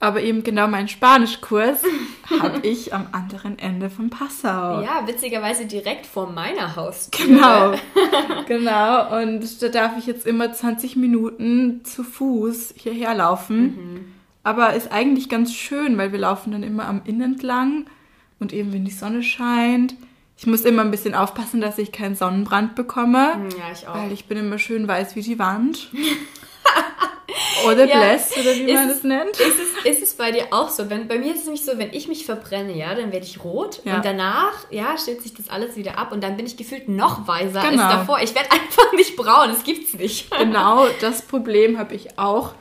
aber 0.00 0.22
eben 0.22 0.42
genau 0.42 0.66
meinen 0.66 0.88
Spanischkurs 0.88 1.82
habe 2.40 2.66
ich 2.66 2.94
am 2.94 3.08
anderen 3.12 3.58
Ende 3.58 3.90
von 3.90 4.08
Passau. 4.08 4.80
Ja, 4.80 5.06
witzigerweise 5.06 5.66
direkt 5.66 6.06
vor 6.06 6.30
meiner 6.30 6.74
Haustür. 6.74 7.26
Genau, 7.26 7.74
genau. 8.48 9.20
Und 9.20 9.62
da 9.62 9.68
darf 9.68 9.98
ich 9.98 10.06
jetzt 10.06 10.26
immer 10.26 10.52
20 10.52 10.96
Minuten 10.96 11.84
zu 11.84 12.02
Fuß 12.02 12.74
hierher 12.76 13.14
laufen. 13.14 13.62
Mhm. 13.62 14.04
Aber 14.42 14.72
ist 14.72 14.90
eigentlich 14.90 15.28
ganz 15.28 15.54
schön, 15.54 15.98
weil 15.98 16.12
wir 16.12 16.18
laufen 16.18 16.52
dann 16.52 16.62
immer 16.62 16.86
am 16.86 17.02
Inn 17.04 17.20
entlang 17.20 17.84
und 18.38 18.54
eben 18.54 18.72
wenn 18.72 18.86
die 18.86 18.90
Sonne 18.90 19.22
scheint. 19.22 19.94
Ich 20.40 20.46
muss 20.46 20.62
immer 20.62 20.80
ein 20.80 20.90
bisschen 20.90 21.14
aufpassen, 21.14 21.60
dass 21.60 21.76
ich 21.76 21.92
keinen 21.92 22.14
Sonnenbrand 22.14 22.74
bekomme. 22.74 23.50
Ja, 23.58 23.72
ich 23.74 23.86
auch. 23.86 23.94
Weil 23.94 24.10
ich 24.10 24.24
bin 24.24 24.38
immer 24.38 24.58
schön 24.58 24.88
weiß 24.88 25.14
wie 25.14 25.20
die 25.20 25.38
Wand. 25.38 25.90
Oder 27.66 27.84
ja. 27.84 27.98
Bless, 27.98 28.32
oder 28.38 28.54
wie 28.54 28.62
ist 28.62 28.74
man 28.74 28.88
es 28.88 29.02
nennt. 29.04 29.30
Ist 29.32 29.58
es, 29.60 29.84
ist 29.84 30.02
es 30.02 30.14
bei 30.14 30.32
dir 30.32 30.46
auch 30.50 30.70
so? 30.70 30.88
Wenn, 30.88 31.06
bei 31.08 31.18
mir 31.18 31.34
ist 31.34 31.40
es 31.40 31.44
nämlich 31.44 31.64
so, 31.64 31.72
wenn 31.76 31.92
ich 31.92 32.08
mich 32.08 32.24
verbrenne, 32.24 32.74
ja, 32.74 32.94
dann 32.94 33.12
werde 33.12 33.26
ich 33.26 33.44
rot 33.44 33.82
ja. 33.84 33.96
und 33.96 34.04
danach, 34.04 34.54
ja, 34.70 34.96
stellt 34.96 35.20
sich 35.20 35.34
das 35.34 35.50
alles 35.50 35.76
wieder 35.76 35.98
ab 35.98 36.10
und 36.10 36.24
dann 36.24 36.38
bin 36.38 36.46
ich 36.46 36.56
gefühlt 36.56 36.88
noch 36.88 37.28
weiser 37.28 37.60
genau. 37.60 37.82
als 37.82 37.92
davor. 37.92 38.20
Ich 38.22 38.34
werde 38.34 38.50
einfach 38.50 38.92
nicht 38.94 39.14
braun, 39.16 39.50
das 39.50 39.62
gibt's 39.62 39.92
nicht. 39.92 40.30
Genau, 40.38 40.86
das 41.02 41.20
Problem 41.22 41.78
habe 41.78 41.94
ich 41.94 42.18
auch. 42.18 42.54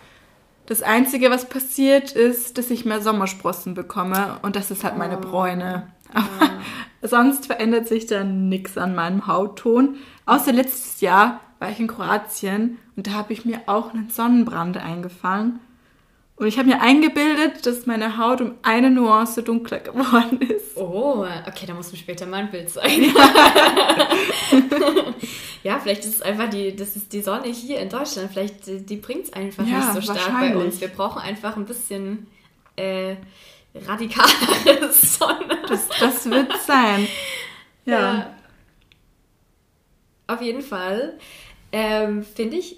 Das 0.66 0.84
Einzige, 0.84 1.32
was 1.32 1.48
passiert, 1.48 2.12
ist, 2.12 2.58
dass 2.58 2.70
ich 2.70 2.84
mehr 2.84 3.02
Sommersprossen 3.02 3.74
bekomme 3.74 4.38
und 4.42 4.58
das 4.58 4.70
ist 4.70 4.84
halt 4.84 4.98
meine 4.98 5.18
oh. 5.18 5.22
Bräune. 5.22 5.88
Aber. 6.14 6.52
Sonst 7.02 7.46
verändert 7.46 7.88
sich 7.88 8.06
dann 8.06 8.50
nichts 8.50 8.78
an 8.78 8.96
meinem 8.96 9.28
Hautton. 9.28 9.98
Außer 10.26 10.52
letztes 10.52 11.02
Jahr 11.02 11.40
war 11.60 11.70
ich 11.70 11.80
in 11.80 11.88
Kroatien 11.88 12.78
und 12.96 13.08
da 13.08 13.12
habe 13.12 13.34
ich 13.34 13.46
mir 13.46 13.62
auch 13.68 13.94
einen 13.94 14.10
Sonnenbrand 14.10 14.78
eingefangen. 14.78 15.60
Und 16.40 16.48
ich 16.48 16.58
habe 16.58 16.70
mir 16.70 16.82
eingebildet, 16.82 17.66
dass 17.66 17.86
meine 17.86 18.18
Haut 18.18 18.40
um 18.40 18.54
eine 18.62 18.90
Nuance 18.90 19.44
dunkler 19.44 19.80
geworden 19.80 20.40
ist. 20.42 20.78
Oh, 20.78 21.26
okay, 21.46 21.66
da 21.68 21.74
muss 21.74 21.92
mir 21.92 21.98
später 21.98 22.26
mal 22.26 22.38
ein 22.38 22.50
Bild 22.50 22.70
zeigen. 22.70 23.14
ja, 25.64 25.80
vielleicht 25.80 26.06
ist 26.06 26.16
es 26.16 26.22
einfach 26.22 26.50
die, 26.50 26.74
das 26.78 26.96
ist 26.96 27.12
die 27.12 27.22
Sonne 27.22 27.50
hier 27.50 27.82
in 27.82 27.90
Deutschland. 27.90 28.32
Vielleicht 28.32 28.68
die, 28.68 28.86
die 28.86 28.96
bringt 28.96 29.26
es 29.26 29.34
einfach 29.34 29.68
ja, 29.68 29.80
nicht 29.80 29.94
so 29.96 30.14
stark 30.14 30.40
bei 30.40 30.56
uns. 30.56 30.80
Wir 30.80 30.88
brauchen 30.88 31.22
einfach 31.22 31.58
ein 31.58 31.66
bisschen 31.66 32.28
äh, 32.78 33.18
radikalere 33.76 34.92
Sonne. 34.92 35.58
Das, 35.68 35.88
das 36.00 36.30
wird 36.30 36.52
sein. 36.62 37.08
ja. 37.86 38.00
ja. 38.00 38.36
Auf 40.28 40.42
jeden 40.44 40.62
Fall 40.62 41.18
ähm, 41.72 42.24
finde 42.24 42.58
ich 42.58 42.78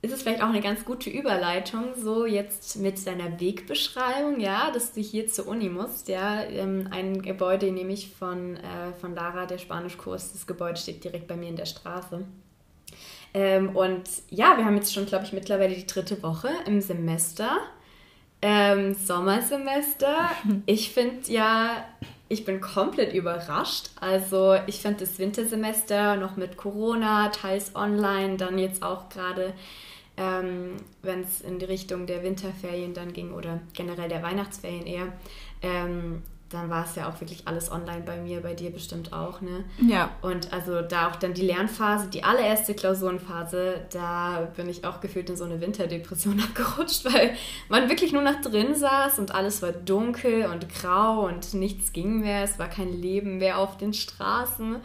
ist 0.00 0.12
es 0.12 0.22
vielleicht 0.22 0.42
auch 0.42 0.48
eine 0.48 0.60
ganz 0.60 0.84
gute 0.84 1.10
Überleitung, 1.10 1.86
so 1.96 2.24
jetzt 2.24 2.76
mit 2.76 3.04
deiner 3.04 3.40
Wegbeschreibung, 3.40 4.38
ja, 4.38 4.70
dass 4.70 4.92
du 4.92 5.00
hier 5.00 5.26
zur 5.26 5.48
Uni 5.48 5.68
musst, 5.68 6.06
ja. 6.08 6.44
Ähm, 6.44 6.88
ein 6.92 7.20
Gebäude 7.20 7.72
nehme 7.72 7.92
ich 7.92 8.10
von, 8.10 8.56
äh, 8.56 8.92
von 9.00 9.16
Lara, 9.16 9.46
der 9.46 9.58
Spanischkurs. 9.58 10.32
Das 10.32 10.46
Gebäude 10.46 10.76
steht 10.76 11.02
direkt 11.02 11.26
bei 11.26 11.34
mir 11.34 11.48
in 11.48 11.56
der 11.56 11.66
Straße. 11.66 12.24
Ähm, 13.34 13.74
und 13.74 14.04
ja, 14.30 14.56
wir 14.56 14.64
haben 14.64 14.76
jetzt 14.76 14.94
schon, 14.94 15.06
glaube 15.06 15.24
ich, 15.24 15.32
mittlerweile 15.32 15.74
die 15.74 15.86
dritte 15.86 16.22
Woche 16.22 16.48
im 16.66 16.80
Semester. 16.80 17.58
Ähm, 18.42 18.94
Sommersemester. 18.94 20.30
Ich 20.66 20.90
finde 20.90 21.30
ja, 21.32 21.84
ich 22.28 22.44
bin 22.44 22.60
komplett 22.60 23.14
überrascht. 23.14 23.90
Also 24.00 24.56
ich 24.66 24.80
fand 24.80 25.00
das 25.00 25.18
Wintersemester 25.18 26.16
noch 26.16 26.36
mit 26.36 26.56
Corona, 26.56 27.28
teils 27.28 27.74
online, 27.74 28.36
dann 28.36 28.58
jetzt 28.58 28.82
auch 28.82 29.08
gerade, 29.08 29.54
ähm, 30.16 30.76
wenn 31.02 31.22
es 31.22 31.40
in 31.40 31.58
die 31.58 31.64
Richtung 31.64 32.06
der 32.06 32.22
Winterferien 32.22 32.92
dann 32.94 33.12
ging 33.12 33.32
oder 33.32 33.60
generell 33.72 34.08
der 34.08 34.22
Weihnachtsferien 34.22 34.86
eher, 34.86 35.12
ähm, 35.62 36.22
dann 36.50 36.70
war 36.70 36.86
es 36.86 36.94
ja 36.94 37.08
auch 37.08 37.20
wirklich 37.20 37.46
alles 37.46 37.70
online 37.70 38.02
bei 38.06 38.16
mir, 38.16 38.40
bei 38.40 38.54
dir 38.54 38.70
bestimmt 38.70 39.12
auch, 39.12 39.42
ne? 39.42 39.64
Ja. 39.86 40.10
Und 40.22 40.50
also 40.50 40.80
da 40.80 41.08
auch 41.08 41.16
dann 41.16 41.34
die 41.34 41.42
Lernphase, 41.42 42.08
die 42.08 42.24
allererste 42.24 42.74
Klausurenphase, 42.74 43.82
da 43.92 44.48
bin 44.56 44.68
ich 44.68 44.86
auch 44.86 45.00
gefühlt 45.00 45.28
in 45.28 45.36
so 45.36 45.44
eine 45.44 45.60
Winterdepression 45.60 46.40
abgerutscht, 46.44 47.04
weil 47.04 47.34
man 47.68 47.90
wirklich 47.90 48.12
nur 48.12 48.22
noch 48.22 48.40
drin 48.40 48.74
saß 48.74 49.18
und 49.18 49.34
alles 49.34 49.60
war 49.60 49.72
dunkel 49.72 50.46
und 50.46 50.68
grau 50.70 51.26
und 51.26 51.52
nichts 51.52 51.92
ging 51.92 52.20
mehr, 52.20 52.44
es 52.44 52.58
war 52.58 52.68
kein 52.68 52.92
Leben 52.92 53.38
mehr 53.38 53.58
auf 53.58 53.76
den 53.76 53.92
Straßen. 53.92 54.76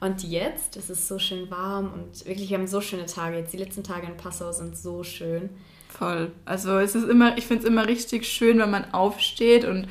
Und 0.00 0.22
jetzt, 0.22 0.78
es 0.78 0.88
ist 0.88 1.06
so 1.06 1.18
schön 1.18 1.50
warm 1.50 1.92
und 1.92 2.24
wirklich, 2.26 2.48
wir 2.48 2.56
haben 2.56 2.66
so 2.66 2.80
schöne 2.80 3.04
Tage. 3.04 3.36
Jetzt 3.36 3.52
die 3.52 3.58
letzten 3.58 3.84
Tage 3.84 4.06
in 4.06 4.16
Passau 4.16 4.52
sind 4.52 4.74
so 4.74 5.04
schön. 5.04 5.50
Voll. 5.88 6.32
Also 6.46 6.78
es 6.78 6.94
ist 6.94 7.06
immer, 7.06 7.36
ich 7.36 7.46
finde 7.46 7.64
es 7.64 7.68
immer 7.68 7.86
richtig 7.86 8.26
schön, 8.26 8.58
wenn 8.58 8.70
man 8.70 8.94
aufsteht 8.94 9.66
und 9.66 9.86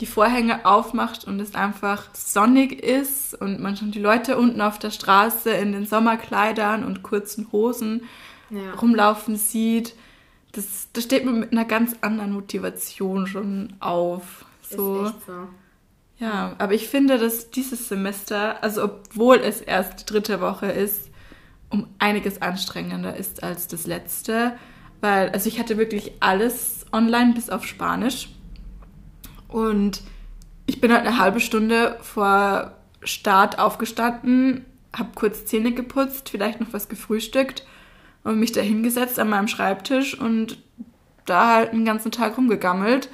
die 0.00 0.06
Vorhänge 0.06 0.64
aufmacht 0.64 1.24
und 1.24 1.38
es 1.40 1.54
einfach 1.54 2.14
sonnig 2.14 2.72
ist 2.82 3.34
und 3.34 3.60
man 3.60 3.76
schon 3.76 3.90
die 3.90 4.00
Leute 4.00 4.38
unten 4.38 4.60
auf 4.60 4.78
der 4.78 4.90
Straße 4.90 5.50
in 5.50 5.72
den 5.72 5.86
Sommerkleidern 5.86 6.84
und 6.84 7.02
kurzen 7.02 7.52
Hosen 7.52 8.02
ja. 8.48 8.72
rumlaufen 8.80 9.36
sieht. 9.36 9.94
Das, 10.52 10.88
das 10.92 11.04
steht 11.04 11.24
man 11.24 11.38
mit 11.38 11.52
einer 11.52 11.64
ganz 11.64 11.96
anderen 12.00 12.32
Motivation 12.32 13.26
schon 13.26 13.74
auf. 13.80 14.44
So. 14.62 15.04
Ist 15.04 15.10
echt 15.10 15.26
so. 15.26 15.48
Ja, 16.18 16.54
aber 16.58 16.74
ich 16.74 16.88
finde, 16.88 17.18
dass 17.18 17.50
dieses 17.50 17.88
Semester, 17.88 18.62
also 18.62 18.84
obwohl 18.84 19.36
es 19.36 19.60
erst 19.60 20.00
die 20.00 20.12
dritte 20.12 20.40
Woche 20.40 20.66
ist, 20.66 21.08
um 21.70 21.86
einiges 21.98 22.42
anstrengender 22.42 23.16
ist 23.16 23.42
als 23.42 23.68
das 23.68 23.86
letzte. 23.86 24.52
Weil, 25.00 25.30
also 25.30 25.48
ich 25.48 25.58
hatte 25.58 25.78
wirklich 25.78 26.12
alles 26.20 26.84
online 26.92 27.32
bis 27.32 27.48
auf 27.48 27.66
Spanisch. 27.66 28.28
Und 29.50 30.02
ich 30.66 30.80
bin 30.80 30.92
halt 30.92 31.06
eine 31.06 31.18
halbe 31.18 31.40
Stunde 31.40 31.98
vor 32.02 32.76
Start 33.02 33.58
aufgestanden, 33.58 34.64
habe 34.96 35.10
kurz 35.14 35.44
Zähne 35.46 35.72
geputzt, 35.72 36.28
vielleicht 36.28 36.60
noch 36.60 36.72
was 36.72 36.88
gefrühstückt 36.88 37.64
und 38.24 38.38
mich 38.38 38.52
da 38.52 38.60
hingesetzt 38.60 39.18
an 39.18 39.30
meinem 39.30 39.48
Schreibtisch 39.48 40.18
und 40.18 40.58
da 41.26 41.54
halt 41.54 41.72
den 41.72 41.84
ganzen 41.84 42.12
Tag 42.12 42.36
rumgegammelt. 42.36 43.08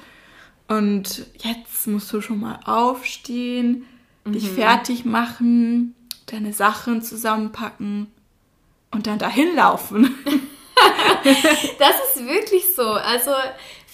Und 0.67 1.27
jetzt 1.37 1.87
musst 1.87 2.11
du 2.11 2.21
schon 2.21 2.39
mal 2.39 2.59
aufstehen, 2.65 3.85
mhm. 4.25 4.33
dich 4.33 4.49
fertig 4.49 5.05
machen, 5.05 5.95
deine 6.25 6.51
Sachen 6.51 7.01
zusammenpacken 7.01 8.07
und 8.91 9.07
dann 9.07 9.19
dahin 9.19 9.55
laufen. 9.55 10.13
das 11.79 11.95
ist 12.15 12.25
wirklich 12.25 12.75
so. 12.75 12.83
Also 12.83 13.31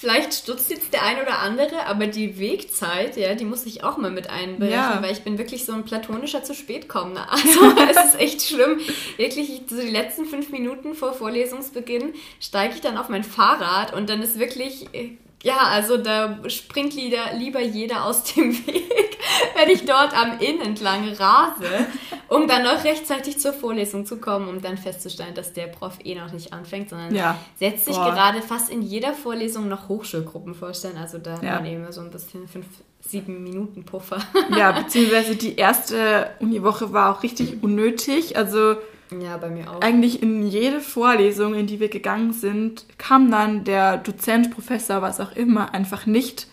vielleicht 0.04 0.34
stutzt 0.34 0.70
jetzt 0.70 0.92
der 0.92 1.04
ein 1.04 1.22
oder 1.22 1.40
andere, 1.40 1.86
aber 1.86 2.08
die 2.08 2.38
Wegzeit, 2.38 3.16
ja, 3.16 3.36
die 3.36 3.46
muss 3.46 3.66
ich 3.66 3.86
auch 3.86 3.96
mal 3.96 4.12
mit 4.12 4.30
einberechnen, 4.30 4.70
ja. 4.70 5.02
weil 5.02 5.14
ich 5.14 5.24
bin 5.24 5.38
wirklich 5.38 5.64
so 5.64 5.72
ein 5.72 5.86
platonischer 5.86 6.44
zu 6.44 6.54
spät 6.54 6.90
kommender. 6.90 7.26
Also 7.34 8.02
es 8.02 8.14
ist 8.14 8.20
echt 8.20 8.42
schlimm. 8.42 8.80
Wirklich, 9.16 9.62
so 9.70 9.80
die 9.80 9.90
letzten 9.90 10.26
fünf 10.26 10.50
Minuten 10.50 10.94
vor 10.94 11.14
Vorlesungsbeginn 11.14 12.14
steige 12.42 12.76
ich 12.76 12.82
dann 12.82 12.98
auf 12.98 13.08
mein 13.08 13.24
Fahrrad 13.24 13.94
und 13.94 14.10
dann 14.10 14.22
ist 14.22 14.40
wirklich 14.40 14.88
äh, 14.94 15.12
ja, 15.44 15.58
also 15.58 15.98
da 15.98 16.40
springt 16.48 16.96
lieber, 16.96 17.34
lieber 17.38 17.62
jeder 17.62 18.06
aus 18.06 18.24
dem 18.34 18.54
Weg, 18.68 19.18
wenn 19.56 19.70
ich 19.70 19.86
dort 19.86 20.18
am 20.18 20.40
Inn 20.40 20.62
entlang 20.62 21.08
rase, 21.14 21.88
um 22.34 22.48
dann 22.48 22.64
noch 22.64 22.84
rechtzeitig 22.84 23.40
zur 23.40 23.54
Vorlesung 23.54 24.06
zu 24.06 24.18
kommen, 24.18 24.48
um 24.48 24.62
dann 24.62 24.78
festzustellen, 24.78 25.34
dass 25.36 25.54
der 25.54 25.68
Prof 25.68 26.00
eh 26.04 26.16
noch 26.16 26.32
nicht 26.32 26.54
anfängt, 26.54 26.90
sondern 26.90 27.14
ja. 27.14 27.38
setzt 27.60 27.86
sich 27.86 27.96
Boah. 27.96 28.12
gerade 28.12 28.42
fast 28.42 28.70
in 28.70 28.82
jeder 28.82 29.14
Vorlesung 29.14 29.68
noch 29.68 29.90
Hochschulgruppen 29.90 30.56
vorstellen. 30.56 30.98
Also 30.98 31.18
da 31.18 31.40
ja. 31.42 31.52
hat 31.52 31.64
man 31.64 31.72
eben 31.72 31.92
so 31.92 32.02
ein 32.02 32.12
bisschen 32.12 32.48
fünf, 32.48 32.66
sieben 33.02 33.44
Minuten 33.44 33.84
Puffer. 33.84 34.18
Ja, 34.58 34.72
beziehungsweise 34.72 35.36
die 35.36 35.56
erste 35.56 36.32
Uniwoche 36.40 36.94
war 36.94 37.16
auch 37.16 37.24
richtig 37.24 37.62
unnötig. 37.62 38.38
Also 38.38 38.76
ja, 39.22 39.38
bei 39.38 39.50
mir 39.50 39.70
auch. 39.70 39.82
Eigentlich 39.82 40.24
in 40.24 40.48
jede 40.48 40.80
Vorlesung, 40.80 41.54
in 41.54 41.68
die 41.68 41.80
wir 41.80 41.90
gegangen 41.90 42.34
sind, 42.34 42.86
kam 42.98 43.30
dann 43.30 43.64
der 43.64 43.98
Dozent, 43.98 44.52
Professor, 44.52 45.02
was 45.02 45.20
auch 45.20 45.36
immer, 45.36 45.74
einfach 45.74 46.06
nicht 46.06 46.48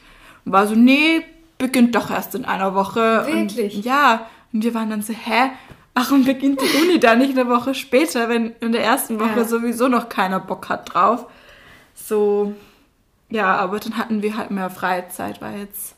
und 0.44 0.52
war 0.52 0.66
so, 0.66 0.74
nee, 0.74 1.22
beginnt 1.58 1.94
doch 1.94 2.10
erst 2.10 2.34
in 2.34 2.44
einer 2.44 2.74
Woche. 2.74 3.26
Wirklich? 3.26 3.76
Und, 3.76 3.84
ja. 3.84 4.26
Und 4.52 4.64
wir 4.64 4.74
waren 4.74 4.90
dann 4.90 5.02
so, 5.02 5.12
hä? 5.12 5.50
Warum 5.94 6.24
beginnt 6.24 6.60
die 6.60 6.82
Uni 6.82 7.00
da 7.00 7.14
nicht 7.14 7.36
eine 7.36 7.48
Woche 7.48 7.74
später, 7.74 8.28
wenn 8.28 8.52
in 8.60 8.72
der 8.72 8.82
ersten 8.82 9.18
Woche 9.18 9.38
ja. 9.40 9.44
sowieso 9.44 9.88
noch 9.88 10.08
keiner 10.08 10.40
Bock 10.40 10.68
hat 10.68 10.94
drauf? 10.94 11.26
So, 11.94 12.54
ja, 13.28 13.56
aber 13.56 13.80
dann 13.80 13.96
hatten 13.96 14.22
wir 14.22 14.36
halt 14.36 14.50
mehr 14.50 14.70
Freizeit, 14.70 15.40
war 15.40 15.52
jetzt 15.52 15.96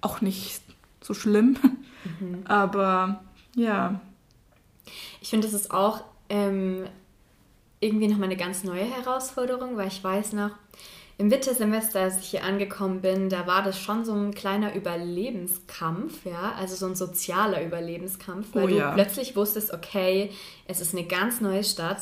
auch 0.00 0.20
nicht 0.20 0.62
so 1.00 1.14
schlimm. 1.14 1.56
Mhm. 2.20 2.44
Aber 2.46 3.20
ja, 3.54 4.00
ich 5.20 5.28
finde, 5.28 5.46
das 5.46 5.54
ist 5.54 5.70
auch 5.70 6.04
ähm, 6.28 6.86
irgendwie 7.80 8.08
nochmal 8.08 8.28
eine 8.28 8.36
ganz 8.36 8.64
neue 8.64 8.84
Herausforderung, 8.84 9.76
weil 9.76 9.88
ich 9.88 10.02
weiß 10.02 10.32
noch, 10.34 10.50
im 11.20 11.30
Wintersemester, 11.30 12.00
als 12.00 12.18
ich 12.18 12.30
hier 12.30 12.44
angekommen 12.44 13.02
bin, 13.02 13.28
da 13.28 13.46
war 13.46 13.62
das 13.62 13.78
schon 13.78 14.06
so 14.06 14.14
ein 14.14 14.32
kleiner 14.32 14.74
Überlebenskampf, 14.74 16.24
ja, 16.24 16.54
also 16.58 16.74
so 16.74 16.86
ein 16.86 16.96
sozialer 16.96 17.62
Überlebenskampf, 17.62 18.54
weil 18.54 18.64
oh, 18.64 18.68
du 18.68 18.76
ja. 18.78 18.92
plötzlich 18.92 19.36
wusstest, 19.36 19.74
okay, 19.74 20.30
es 20.66 20.80
ist 20.80 20.94
eine 20.94 21.06
ganz 21.06 21.42
neue 21.42 21.62
Stadt, 21.62 22.00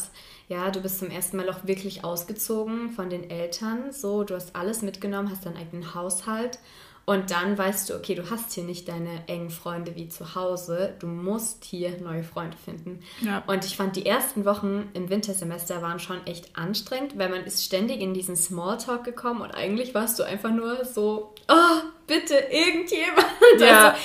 ja, 0.49 0.71
du 0.71 0.81
bist 0.81 1.01
zum 1.01 1.11
ersten 1.11 1.37
Mal 1.37 1.51
auch 1.51 1.67
wirklich 1.67 2.05
ausgezogen 2.05 2.91
von 2.91 3.11
den 3.11 3.29
Eltern, 3.29 3.91
so, 3.91 4.23
du 4.23 4.37
hast 4.37 4.55
alles 4.55 4.83
mitgenommen, 4.83 5.33
hast 5.33 5.45
deinen 5.45 5.57
eigenen 5.57 5.97
Haushalt 5.97 6.61
und 7.09 7.31
dann 7.31 7.57
weißt 7.57 7.88
du, 7.88 7.95
okay, 7.95 8.15
du 8.15 8.31
hast 8.31 8.53
hier 8.53 8.65
nicht 8.65 8.87
deine 8.87 9.27
engen 9.29 9.49
Freunde 9.49 9.97
wie 9.97 10.11
zu 10.11 10.35
Hause. 10.35 10.95
Du 10.99 11.07
musst 11.07 11.65
hier 11.65 11.99
neue 12.03 12.23
Freunde 12.23 12.59
finden. 12.62 13.00
Ja. 13.23 13.43
Und 13.47 13.65
ich 13.65 13.79
fand, 13.79 13.97
die 13.97 14.05
ersten 14.05 14.45
Wochen 14.45 14.91
im 14.93 15.09
Wintersemester 15.09 15.81
waren 15.81 16.00
schon 16.00 16.19
echt 16.27 16.55
anstrengend, 16.55 17.17
weil 17.17 17.31
man 17.31 17.45
ist 17.45 17.65
ständig 17.65 18.03
in 18.03 18.12
diesen 18.12 18.37
Smalltalk 18.37 19.05
gekommen 19.05 19.41
und 19.41 19.53
eigentlich 19.53 19.95
warst 19.95 20.19
du 20.19 20.23
einfach 20.23 20.50
nur 20.50 20.85
so, 20.85 21.33
oh, 21.49 21.81
bitte 22.07 22.35
irgendjemand. 22.35 23.27
Ja. 23.59 23.93
Also, 23.93 24.00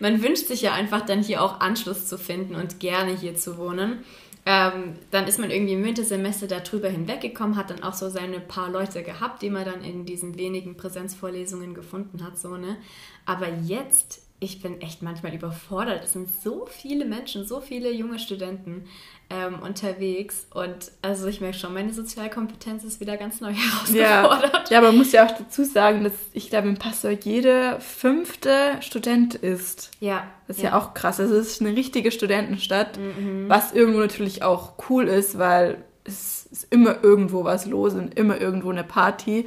man 0.00 0.20
wünscht 0.20 0.48
sich 0.48 0.62
ja 0.62 0.72
einfach 0.72 1.02
dann 1.02 1.22
hier 1.22 1.44
auch 1.44 1.60
Anschluss 1.60 2.08
zu 2.08 2.18
finden 2.18 2.56
und 2.56 2.80
gerne 2.80 3.16
hier 3.16 3.36
zu 3.36 3.58
wohnen. 3.58 4.04
Ähm, 4.46 4.94
dann 5.10 5.26
ist 5.26 5.38
man 5.38 5.50
irgendwie 5.50 5.74
im 5.74 5.84
Wintersemester 5.84 6.46
darüber 6.46 6.88
hinweggekommen, 6.88 7.56
hat 7.56 7.70
dann 7.70 7.82
auch 7.82 7.94
so 7.94 8.08
seine 8.08 8.40
paar 8.40 8.70
Leute 8.70 9.02
gehabt, 9.02 9.42
die 9.42 9.50
man 9.50 9.64
dann 9.64 9.84
in 9.84 10.06
diesen 10.06 10.36
wenigen 10.38 10.76
Präsenzvorlesungen 10.76 11.74
gefunden 11.74 12.24
hat, 12.24 12.38
so, 12.38 12.56
ne? 12.56 12.78
Aber 13.26 13.48
jetzt, 13.48 14.22
ich 14.40 14.62
bin 14.62 14.80
echt 14.80 15.02
manchmal 15.02 15.34
überfordert. 15.34 16.02
Es 16.02 16.14
sind 16.14 16.28
so 16.42 16.66
viele 16.66 17.04
Menschen, 17.04 17.46
so 17.46 17.60
viele 17.60 17.92
junge 17.92 18.18
Studenten 18.18 18.86
ähm, 19.28 19.58
unterwegs. 19.60 20.46
Und 20.52 20.90
also 21.02 21.26
ich 21.26 21.42
merke 21.42 21.58
schon, 21.58 21.74
meine 21.74 21.92
Sozialkompetenz 21.92 22.82
ist 22.84 23.00
wieder 23.00 23.18
ganz 23.18 23.42
neu 23.42 23.52
herausgefordert. 23.54 24.70
Ja, 24.70 24.72
ja 24.72 24.78
aber 24.78 24.88
man 24.88 24.96
muss 24.96 25.12
ja 25.12 25.26
auch 25.26 25.36
dazu 25.36 25.62
sagen, 25.64 26.04
dass 26.04 26.14
ich 26.32 26.48
glaube, 26.48 26.68
im 26.68 26.78
Passau 26.78 27.10
jede 27.10 27.78
fünfte 27.80 28.78
Student 28.80 29.34
ist. 29.34 29.90
Ja. 30.00 30.26
Das 30.48 30.56
ist 30.56 30.62
ja, 30.62 30.70
ja 30.70 30.78
auch 30.78 30.94
krass. 30.94 31.20
Also 31.20 31.36
es 31.36 31.48
ist 31.48 31.60
eine 31.60 31.76
richtige 31.76 32.10
Studentenstadt, 32.10 32.98
mhm. 32.98 33.44
was 33.48 33.72
irgendwo 33.72 34.00
natürlich 34.00 34.42
auch 34.42 34.72
cool 34.88 35.06
ist, 35.06 35.38
weil 35.38 35.84
es 36.04 36.46
ist 36.50 36.66
immer 36.70 37.04
irgendwo 37.04 37.44
was 37.44 37.66
los 37.66 37.92
und 37.92 38.18
immer 38.18 38.40
irgendwo 38.40 38.70
eine 38.70 38.84
Party. 38.84 39.46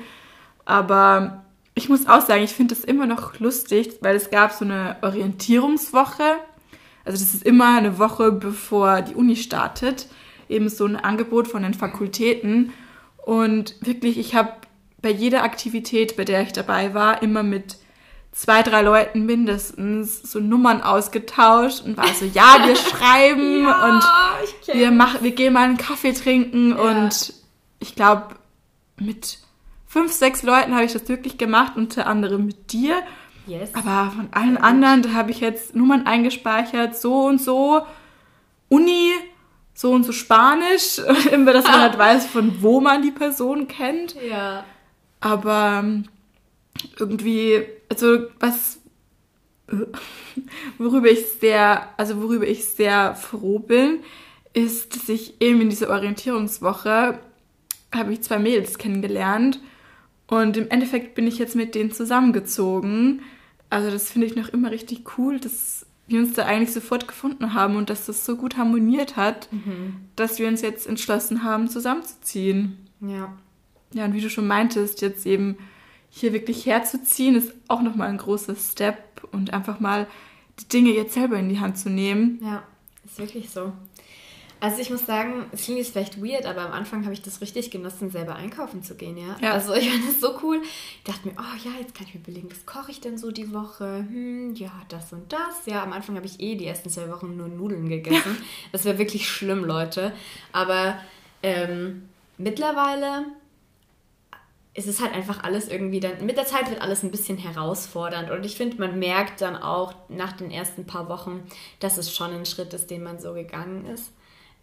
Aber 0.66 1.44
ich 1.76 1.90
muss 1.90 2.08
auch 2.08 2.26
sagen, 2.26 2.44
ich 2.44 2.54
finde 2.54 2.76
das 2.76 2.84
immer 2.84 3.06
noch 3.06 3.40
lustig, 3.40 3.98
weil 4.02 4.16
es 4.16 4.30
gab 4.30 4.52
so 4.52 4.66
eine 4.66 4.98
Orientierungswoche 5.02 6.38
also 7.06 7.24
das 7.24 7.34
ist 7.34 7.44
immer 7.44 7.78
eine 7.78 8.00
Woche 8.00 8.32
bevor 8.32 9.02
die 9.02 9.16
Uni 9.16 9.36
startet, 9.36 10.08
eben 10.48 10.70
so 10.70 10.86
ein 10.86 10.96
Angebot 10.96 11.48
von 11.48 11.64
den 11.64 11.74
Fakultäten. 11.74 12.72
Und 13.18 13.76
wirklich, 13.82 14.18
ich 14.18 14.36
habe 14.36 14.54
bei 15.02 15.10
jeder 15.10 15.44
Aktivität, 15.44 16.16
bei 16.16 16.24
der 16.24 16.44
ich 16.44 16.54
dabei 16.54 16.94
war, 16.94 17.22
immer 17.22 17.44
mit 17.44 17.78
zwei, 18.32 18.64
drei 18.64 18.82
Leuten 18.82 19.26
mindestens 19.26 20.24
so 20.24 20.40
Nummern 20.40 20.82
ausgetauscht 20.82 21.84
und 21.84 21.98
war 21.98 22.08
so, 22.08 22.26
ja, 22.26 22.66
wir 22.66 22.76
schreiben 22.76 23.64
ja, 23.64 23.90
und 23.90 24.74
wir 24.74 24.92
machen, 24.92 25.20
wir 25.24 25.32
gehen 25.32 25.54
mal 25.54 25.66
einen 25.66 25.78
Kaffee 25.78 26.14
trinken 26.14 26.72
ja. 26.72 26.78
und 26.78 27.34
ich 27.80 27.96
glaube, 27.96 28.36
mit 28.98 29.40
fünf, 29.94 30.12
sechs 30.12 30.42
Leuten 30.42 30.74
habe 30.74 30.86
ich 30.86 30.94
das 30.94 31.08
wirklich 31.08 31.38
gemacht, 31.38 31.74
unter 31.76 32.08
anderem 32.08 32.48
mit 32.48 32.74
dir. 32.74 33.04
Yes. 33.46 33.70
Aber 33.76 34.12
von 34.12 34.28
allen 34.32 34.58
anderen, 34.58 35.04
da 35.04 35.14
habe 35.14 35.30
ich 35.30 35.40
jetzt 35.40 35.76
Nummern 35.76 36.08
eingespeichert, 36.08 36.98
so 36.98 37.26
und 37.26 37.40
so, 37.40 37.84
Uni, 38.70 39.12
so 39.76 39.92
und 39.92 40.04
so 40.04 40.12
Spanisch, 40.12 41.00
immer, 41.32 41.54
dass 41.54 41.66
man 41.66 41.82
halt 41.82 41.98
weiß, 42.00 42.26
von 42.26 42.64
wo 42.64 42.82
man 42.82 43.04
die 43.04 43.12
Person 43.12 43.68
kennt. 43.68 44.16
Ja. 44.28 44.64
Aber 45.20 45.82
ähm, 45.84 46.06
irgendwie, 46.98 47.64
also 47.88 48.26
was, 48.40 48.80
worüber 50.80 51.12
ich 51.12 51.24
sehr, 51.40 51.88
also 51.98 52.20
worüber 52.20 52.48
ich 52.48 52.66
sehr 52.66 53.14
froh 53.14 53.60
bin, 53.60 54.00
ist, 54.54 54.96
dass 54.96 55.08
ich 55.08 55.40
eben 55.40 55.62
in 55.62 55.70
dieser 55.70 55.92
Orientierungswoche 55.92 57.20
habe 57.94 58.12
ich 58.12 58.24
zwei 58.24 58.40
Mädels 58.40 58.80
kennengelernt 58.80 59.60
und 60.28 60.58
im 60.58 60.70
Endeffekt 60.70 61.16
bin 61.16 61.28
ich 61.28 61.38
jetzt 61.38 61.56
mit 61.56 61.76
denen 61.76 61.92
zusammengezogen. 61.92 63.22
Also 63.70 63.90
das 63.92 64.12
finde 64.12 64.28
ich 64.28 64.36
noch 64.36 64.50
immer 64.50 64.72
richtig 64.72 65.18
cool, 65.18 65.40
dass 65.40 65.86
wir 66.08 66.20
uns 66.20 66.34
da 66.34 66.46
eigentlich 66.46 66.74
sofort 66.74 67.08
gefunden 67.08 67.54
haben 67.54 67.76
und 67.76 67.90
dass 67.90 68.06
das 68.06 68.26
so 68.26 68.36
gut 68.36 68.58
harmoniert 68.58 69.16
hat, 69.16 69.48
Mhm. 69.52 69.96
dass 70.16 70.38
wir 70.40 70.48
uns 70.48 70.62
jetzt 70.62 70.86
entschlossen 70.88 71.44
haben, 71.44 71.70
zusammenzuziehen. 71.70 72.78
Ja. 73.02 73.34
Ja, 73.94 74.06
und 74.06 74.14
wie 74.14 74.22
du 74.22 74.30
schon 74.30 74.48
meintest, 74.48 75.02
jetzt 75.02 75.26
eben 75.26 75.58
hier 76.10 76.34
wirklich 76.34 76.66
herzuziehen, 76.66 77.36
ist 77.36 77.54
auch 77.68 77.82
nochmal 77.82 78.10
ein 78.10 78.18
großer 78.18 78.56
Step 78.56 79.24
und 79.32 79.54
einfach 79.54 79.80
mal 79.80 80.08
die 80.60 80.68
Dinge 80.68 80.92
jetzt 80.92 81.14
selber 81.14 81.38
in 81.40 81.50
die 81.50 81.60
Hand 81.60 81.78
zu 81.78 81.90
nehmen. 81.90 82.40
Ja, 82.44 82.64
ist 83.06 83.18
wirklich 83.20 83.50
so. 83.50 83.72
Also 84.64 84.80
ich 84.80 84.90
muss 84.90 85.06
sagen, 85.06 85.46
es 85.52 85.66
klingt 85.66 85.80
jetzt 85.80 85.92
vielleicht 85.92 86.24
weird, 86.24 86.46
aber 86.46 86.62
am 86.62 86.72
Anfang 86.72 87.04
habe 87.04 87.14
ich 87.14 87.22
das 87.22 87.42
richtig 87.42 87.70
genossen, 87.70 88.10
selber 88.10 88.38
einkaufen 88.38 88.82
zu 88.82 88.96
gehen, 88.96 89.18
ja. 89.18 89.36
Ja. 89.42 89.52
Also 89.52 89.74
ich 89.74 89.90
fand 89.92 90.08
das 90.08 90.22
so 90.22 90.40
cool. 90.42 90.62
Ich 90.64 91.04
dachte 91.04 91.28
mir, 91.28 91.34
oh 91.38 91.68
ja, 91.68 91.72
jetzt 91.82 91.94
kann 91.94 92.08
ich 92.08 92.14
mir 92.14 92.22
überlegen, 92.22 92.50
was 92.50 92.66
koche 92.66 92.90
ich 92.90 93.02
denn 93.02 93.18
so 93.18 93.32
die 93.32 93.52
Woche? 93.52 94.06
Hm, 94.08 94.56
ja, 94.56 94.72
das 94.88 95.12
und 95.12 95.34
das. 95.34 95.66
Ja, 95.66 95.84
am 95.84 95.92
Anfang 95.92 96.16
habe 96.16 96.28
ich 96.28 96.40
eh 96.40 96.56
die 96.56 96.66
ersten 96.66 96.90
zwei 96.90 97.12
Wochen 97.12 97.36
nur 97.36 97.50
Nudeln 97.50 97.90
gegessen. 97.90 98.38
Das 98.72 98.86
wäre 98.86 98.98
wirklich 98.98 99.30
schlimm, 99.30 99.66
Leute. 99.66 100.14
Aber 100.54 100.98
ähm, 101.44 102.08
mittlerweile 102.38 103.26
ist 104.76 104.88
es 104.88 105.02
halt 105.02 105.14
einfach 105.14 105.44
alles 105.44 105.68
irgendwie 105.68 106.00
dann, 106.00 106.26
mit 106.26 106.38
der 106.38 106.46
Zeit 106.46 106.70
wird 106.70 106.82
alles 106.82 107.04
ein 107.04 107.12
bisschen 107.12 107.38
herausfordernd 107.38 108.32
und 108.32 108.46
ich 108.46 108.56
finde, 108.56 108.78
man 108.78 108.98
merkt 108.98 109.42
dann 109.42 109.58
auch 109.58 109.94
nach 110.08 110.32
den 110.32 110.52
ersten 110.52 110.86
paar 110.86 111.10
Wochen, 111.10 111.44
dass 111.82 111.98
es 111.98 112.16
schon 112.16 112.32
ein 112.32 112.46
Schritt 112.46 112.74
ist, 112.74 112.90
den 112.90 113.04
man 113.04 113.20
so 113.20 113.34
gegangen 113.34 113.86
ist. 113.88 114.14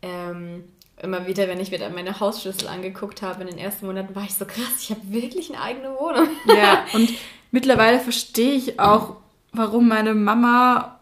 Ähm, 0.02 0.64
immer 1.02 1.26
wieder, 1.26 1.48
wenn 1.48 1.60
ich 1.60 1.70
wieder 1.70 1.88
meine 1.90 2.20
Hausschlüssel 2.20 2.68
angeguckt 2.68 3.22
habe 3.22 3.42
in 3.42 3.48
den 3.48 3.58
ersten 3.58 3.86
Monaten, 3.86 4.14
war 4.14 4.24
ich 4.24 4.34
so 4.34 4.44
krass, 4.44 4.80
ich 4.80 4.90
habe 4.90 5.00
wirklich 5.04 5.50
eine 5.52 5.62
eigene 5.62 5.90
Wohnung. 5.98 6.28
Ja, 6.46 6.84
und 6.92 7.10
mittlerweile 7.50 8.00
verstehe 8.00 8.52
ich 8.52 8.78
auch, 8.78 9.16
warum 9.52 9.88
meine 9.88 10.14
Mama 10.14 10.98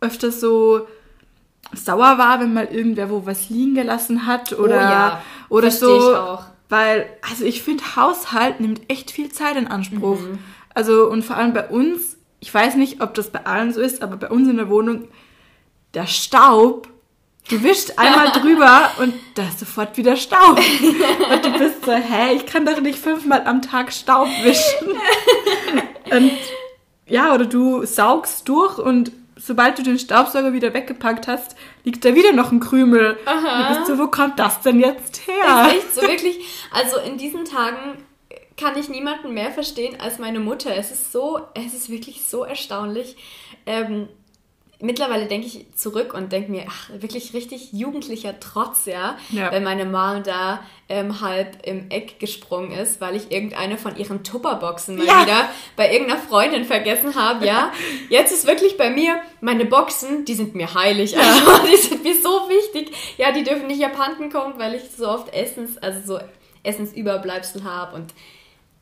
öfters 0.00 0.40
so 0.40 0.86
sauer 1.72 2.18
war, 2.18 2.40
wenn 2.40 2.52
mal 2.52 2.66
irgendwer 2.66 3.10
wo 3.10 3.26
was 3.26 3.48
liegen 3.48 3.74
gelassen 3.74 4.26
hat 4.26 4.52
oder, 4.52 4.76
Oh 4.76 4.80
ja, 4.80 5.22
oder 5.48 5.70
verstehe 5.70 6.00
so. 6.00 6.10
ich 6.12 6.16
auch. 6.16 6.44
Weil, 6.68 7.06
also 7.28 7.44
ich 7.44 7.62
finde, 7.62 7.96
Haushalt 7.96 8.60
nimmt 8.60 8.82
echt 8.88 9.10
viel 9.10 9.30
Zeit 9.32 9.56
in 9.56 9.66
Anspruch. 9.66 10.20
Mhm. 10.20 10.38
Also, 10.72 11.08
und 11.10 11.24
vor 11.24 11.36
allem 11.36 11.52
bei 11.52 11.68
uns, 11.68 12.16
ich 12.38 12.52
weiß 12.54 12.76
nicht, 12.76 13.02
ob 13.02 13.14
das 13.14 13.30
bei 13.30 13.44
allen 13.44 13.72
so 13.72 13.80
ist, 13.80 14.02
aber 14.02 14.16
bei 14.16 14.28
uns 14.28 14.48
in 14.48 14.56
der 14.56 14.68
Wohnung, 14.70 15.08
der 15.94 16.06
Staub, 16.06 16.88
du 17.50 17.62
wischst 17.62 17.98
einmal 17.98 18.30
drüber 18.32 18.90
und 18.98 19.14
da 19.34 19.42
ist 19.42 19.60
sofort 19.60 19.96
wieder 19.96 20.16
Staub. 20.16 20.58
Und 20.58 21.44
du 21.44 21.58
bist 21.58 21.84
so, 21.84 21.92
hä, 21.92 22.34
ich 22.34 22.46
kann 22.46 22.64
doch 22.64 22.80
nicht 22.80 22.98
fünfmal 22.98 23.42
am 23.46 23.62
Tag 23.62 23.92
Staub 23.92 24.28
wischen. 24.42 24.88
Und 26.10 26.32
ja, 27.06 27.34
oder 27.34 27.46
du 27.46 27.84
saugst 27.84 28.48
durch 28.48 28.78
und 28.78 29.12
sobald 29.36 29.78
du 29.78 29.82
den 29.82 29.98
Staubsauger 29.98 30.52
wieder 30.52 30.74
weggepackt 30.74 31.26
hast, 31.26 31.56
liegt 31.84 32.04
da 32.04 32.14
wieder 32.14 32.32
noch 32.32 32.52
ein 32.52 32.60
Krümel. 32.60 33.18
Und 33.26 33.68
du 33.68 33.74
bist 33.74 33.86
so, 33.86 33.98
wo 33.98 34.06
kommt 34.06 34.38
das 34.38 34.60
denn 34.60 34.80
jetzt 34.80 35.26
her? 35.26 35.68
ist 35.68 35.74
echt 35.74 35.94
so 35.94 36.02
wirklich, 36.02 36.68
also 36.72 36.98
in 36.98 37.18
diesen 37.18 37.44
Tagen 37.44 38.04
kann 38.56 38.78
ich 38.78 38.88
niemanden 38.88 39.32
mehr 39.32 39.50
verstehen 39.50 39.98
als 40.00 40.18
meine 40.18 40.38
Mutter. 40.38 40.74
Es 40.76 40.90
ist 40.90 41.12
so, 41.12 41.40
es 41.54 41.72
ist 41.72 41.88
wirklich 41.90 42.26
so 42.28 42.44
erstaunlich. 42.44 43.16
Ähm, 43.66 44.08
mittlerweile 44.80 45.26
denke 45.26 45.46
ich 45.46 45.66
zurück 45.74 46.14
und 46.14 46.32
denke 46.32 46.50
mir, 46.50 46.64
ach, 46.68 46.90
wirklich 46.92 47.34
richtig 47.34 47.72
jugendlicher 47.72 48.38
Trotz, 48.40 48.86
ja, 48.86 49.16
Ja. 49.30 49.52
wenn 49.52 49.62
meine 49.64 49.84
Mom 49.84 50.22
da 50.24 50.62
ähm, 50.88 51.20
halb 51.20 51.64
im 51.66 51.90
Eck 51.90 52.18
gesprungen 52.18 52.72
ist, 52.72 53.00
weil 53.00 53.14
ich 53.16 53.30
irgendeine 53.30 53.78
von 53.78 53.96
ihren 53.96 54.24
Tupperboxen 54.24 54.96
mal 54.96 55.06
Ja. 55.06 55.22
wieder 55.22 55.48
bei 55.76 55.92
irgendeiner 55.92 56.20
Freundin 56.20 56.64
vergessen 56.64 57.14
habe, 57.14 57.46
ja. 57.46 57.72
Jetzt 58.08 58.32
ist 58.32 58.46
wirklich 58.46 58.76
bei 58.76 58.90
mir, 58.90 59.20
meine 59.40 59.64
Boxen, 59.64 60.24
die 60.24 60.34
sind 60.34 60.54
mir 60.54 60.74
heilig, 60.74 61.16
also 61.16 61.66
die 61.70 61.76
sind 61.76 62.02
mir 62.02 62.14
so 62.20 62.28
wichtig. 62.48 62.94
Ja, 63.18 63.32
die 63.32 63.44
dürfen 63.44 63.66
nicht 63.66 63.84
abhanden 63.84 64.30
kommen, 64.30 64.54
weil 64.58 64.74
ich 64.74 64.82
so 64.96 65.08
oft 65.08 65.32
Essens, 65.32 65.78
also 65.78 66.18
so 66.18 66.20
Essensüberbleibsel 66.62 67.64
habe 67.64 67.96
und 67.96 68.12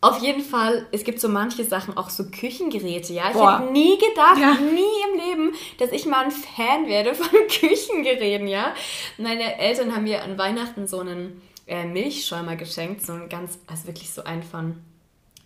auf 0.00 0.22
jeden 0.22 0.42
Fall, 0.42 0.86
es 0.92 1.02
gibt 1.02 1.20
so 1.20 1.28
manche 1.28 1.64
Sachen, 1.64 1.96
auch 1.96 2.08
so 2.10 2.30
Küchengeräte, 2.30 3.12
ja. 3.12 3.28
Ich 3.28 3.32
Boah. 3.34 3.60
hätte 3.60 3.72
nie 3.72 3.98
gedacht, 3.98 4.38
Ja. 4.40 4.54
nie 4.54 4.80
im 5.12 5.18
Leben, 5.18 5.56
dass 5.78 5.90
ich 5.90 6.06
mal 6.06 6.24
ein 6.24 6.30
Fan 6.30 6.86
werde 6.86 7.14
von 7.14 7.28
Küchengeräten, 7.48 8.46
ja. 8.46 8.74
Meine 9.16 9.58
Eltern 9.58 9.94
haben 9.94 10.04
mir 10.04 10.22
an 10.22 10.38
Weihnachten 10.38 10.86
so 10.86 11.00
einen 11.00 11.42
äh, 11.66 11.84
Milchschäumer 11.84 12.54
geschenkt, 12.54 13.04
so 13.04 13.12
ein 13.12 13.28
ganz, 13.28 13.58
also 13.66 13.88
wirklich 13.88 14.10
so 14.10 14.22
einen 14.22 14.44
von 14.44 14.76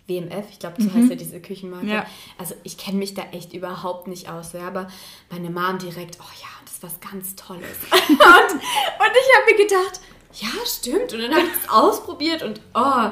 WMF, 0.07 0.45
ich 0.51 0.59
glaube, 0.59 0.83
so 0.83 0.93
heißt 0.93 1.09
ja 1.09 1.15
diese 1.15 1.39
Küchenmarke. 1.41 1.87
Ja. 1.87 2.05
Also 2.37 2.53
ich 2.63 2.77
kenne 2.77 2.97
mich 2.97 3.13
da 3.13 3.23
echt 3.31 3.53
überhaupt 3.53 4.07
nicht 4.07 4.29
aus, 4.29 4.53
ja, 4.53 4.67
aber 4.67 4.87
meine 5.31 5.49
Mom 5.49 5.79
direkt, 5.79 6.17
oh 6.19 6.31
ja, 6.41 6.47
das 6.65 6.73
ist 6.73 6.83
was 6.83 6.99
ganz 6.99 7.35
Tolles. 7.35 7.63
und, 7.91 8.09
und 8.09 8.19
ich 8.19 9.35
habe 9.35 9.51
mir 9.51 9.57
gedacht, 9.65 10.01
ja, 10.33 10.49
stimmt. 10.65 11.13
Und 11.13 11.21
dann 11.21 11.31
habe 11.31 11.45
ich 11.45 11.63
es 11.63 11.69
ausprobiert 11.69 12.43
und 12.43 12.59
oh 12.75 13.11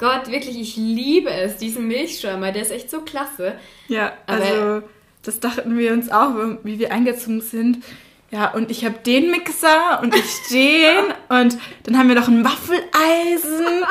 Gott, 0.00 0.28
wirklich, 0.30 0.58
ich 0.58 0.76
liebe 0.76 1.30
es, 1.30 1.58
diesen 1.58 1.86
Milchschäumer, 1.86 2.50
der 2.52 2.62
ist 2.62 2.72
echt 2.72 2.90
so 2.90 3.02
klasse. 3.02 3.54
Ja, 3.86 4.12
Aber- 4.26 4.42
also 4.42 4.82
das 5.22 5.38
dachten 5.38 5.76
wir 5.78 5.92
uns 5.92 6.10
auch, 6.10 6.32
wie 6.64 6.78
wir 6.78 6.90
eingezogen 6.90 7.42
sind. 7.42 7.84
Ja, 8.32 8.52
und 8.54 8.70
ich 8.70 8.84
habe 8.84 8.94
den 9.04 9.30
Mixer 9.30 10.00
und 10.02 10.14
ich 10.14 10.24
den 10.52 10.96
und 11.28 11.58
dann 11.82 11.98
haben 11.98 12.08
wir 12.08 12.14
noch 12.14 12.28
ein 12.28 12.44
Waffeleisen 12.44 13.84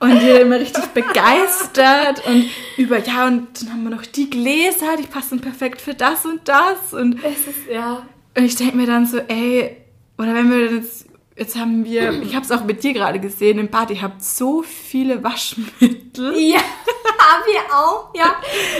und 0.00 0.22
wir 0.22 0.40
immer 0.40 0.58
richtig 0.58 0.84
begeistert 0.86 2.26
und 2.26 2.46
über, 2.76 2.98
ja, 2.98 3.26
und 3.26 3.46
dann 3.62 3.72
haben 3.72 3.82
wir 3.84 3.90
noch 3.90 4.04
die 4.04 4.28
Gläser, 4.28 4.96
die 4.98 5.06
passen 5.06 5.40
perfekt 5.40 5.80
für 5.80 5.94
das 5.94 6.24
und 6.26 6.40
das 6.48 6.92
und, 6.92 7.22
Es 7.24 7.46
ist, 7.46 7.70
ja, 7.72 8.06
und 8.36 8.44
ich 8.44 8.56
denke 8.56 8.76
mir 8.76 8.86
dann 8.86 9.06
so, 9.06 9.18
ey, 9.28 9.76
oder 10.18 10.34
wenn 10.34 10.50
wir 10.50 10.72
jetzt, 10.76 11.05
jetzt 11.36 11.56
haben 11.56 11.84
wir, 11.84 12.22
ich 12.22 12.34
habe 12.34 12.44
es 12.44 12.50
auch 12.50 12.64
mit 12.64 12.82
dir 12.82 12.92
gerade 12.94 13.18
gesehen 13.20 13.58
im 13.58 13.68
Bad, 13.68 13.90
ihr 13.90 14.02
habt 14.02 14.22
so 14.22 14.62
viele 14.62 15.22
Waschmittel. 15.22 16.34
ja, 16.38 16.58
haben 16.58 17.42
wir 17.46 17.76
auch, 17.76 18.14
ja. 18.14 18.36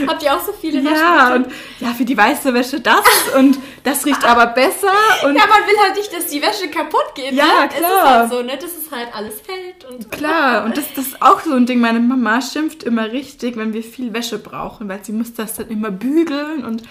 Habt 0.06 0.22
ihr 0.22 0.34
auch 0.34 0.40
so 0.40 0.52
viele 0.52 0.80
Ja, 0.80 0.90
Waschmittel? 0.90 1.44
und 1.44 1.52
ja, 1.80 1.92
für 1.94 2.04
die 2.04 2.16
weiße 2.16 2.54
Wäsche 2.54 2.80
das 2.80 3.04
und 3.36 3.58
das 3.84 4.06
riecht 4.06 4.24
aber 4.24 4.46
besser 4.46 4.92
und 5.24 5.34
Ja, 5.34 5.42
man 5.46 5.66
will 5.66 5.76
halt 5.84 5.96
nicht, 5.96 6.12
dass 6.12 6.26
die 6.28 6.40
Wäsche 6.40 6.68
kaputt 6.68 7.14
geht. 7.14 7.32
Ja, 7.32 7.44
ne? 7.44 7.50
Es 7.68 7.74
ist 7.74 7.78
klar. 7.80 8.18
halt 8.20 8.30
so, 8.30 8.42
ne? 8.42 8.56
Dass 8.56 8.70
es 8.76 8.90
halt 8.90 9.08
alles 9.14 9.34
hält 9.46 9.84
und 9.84 10.10
klar, 10.10 10.64
und 10.64 10.76
das, 10.76 10.86
das 10.94 11.08
ist 11.08 11.22
auch 11.22 11.40
so 11.40 11.52
ein 11.54 11.66
Ding, 11.66 11.80
meine 11.80 12.00
Mama 12.00 12.40
schimpft 12.40 12.82
immer 12.84 13.12
richtig, 13.12 13.56
wenn 13.56 13.74
wir 13.74 13.82
viel 13.82 14.12
Wäsche 14.14 14.38
brauchen, 14.38 14.88
weil 14.88 15.04
sie 15.04 15.12
muss 15.12 15.34
das 15.34 15.54
dann 15.54 15.68
immer 15.68 15.90
bügeln 15.90 16.64
und, 16.64 16.82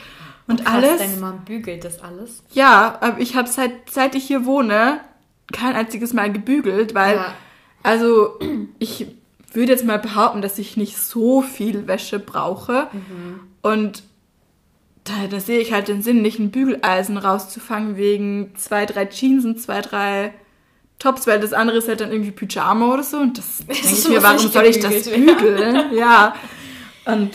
und 0.48 0.64
Krass, 0.64 0.74
alles. 0.76 0.98
Deine 1.00 1.18
Mom 1.18 1.42
bügelt 1.44 1.84
das 1.84 2.02
alles. 2.04 2.44
Ja, 2.54 2.98
aber 3.02 3.20
ich 3.20 3.36
habe 3.36 3.48
seit, 3.50 3.72
seit 3.90 4.14
ich 4.16 4.26
hier 4.26 4.46
wohne 4.46 5.00
kein 5.52 5.76
einziges 5.76 6.14
Mal 6.14 6.32
gebügelt, 6.32 6.94
weil, 6.96 7.16
Ja. 7.18 7.34
also 7.84 8.40
ich 8.80 9.08
würde 9.54 9.72
jetzt 9.72 9.86
mal 9.86 10.00
behaupten, 10.00 10.42
dass 10.42 10.58
ich 10.60 10.76
nicht 10.78 10.98
so 10.98 11.42
viel 11.42 11.88
Wäsche 11.88 12.20
brauche 12.20 12.88
und 13.62 14.04
da, 15.06 15.14
da 15.30 15.40
sehe 15.40 15.60
ich 15.60 15.72
halt 15.72 15.88
den 15.88 16.02
Sinn, 16.02 16.22
nicht 16.24 16.40
ein 16.40 16.50
Bügeleisen 16.52 17.18
rauszufangen 17.18 17.96
wegen 17.96 18.54
zwei, 18.58 18.86
drei 18.88 19.06
Jeans 19.06 19.46
und 19.46 19.62
zwei, 19.62 19.82
drei 19.82 20.34
Tops, 20.98 21.28
weil 21.28 21.40
das 21.40 21.54
andere 21.54 21.78
ist 21.78 21.88
halt 21.88 22.02
dann 22.02 22.12
irgendwie 22.12 22.32
Pyjama 22.32 22.92
oder 22.94 23.04
so 23.04 23.18
und 23.18 23.38
das 23.38 23.58
denke 23.68 23.74
ich 23.84 24.10
mir, 24.10 24.24
warum 24.24 24.48
soll 24.50 24.66
ich 24.66 24.80
das 24.80 25.08
bügeln? 25.10 25.94
ja. 25.96 26.36
Und 27.06 27.32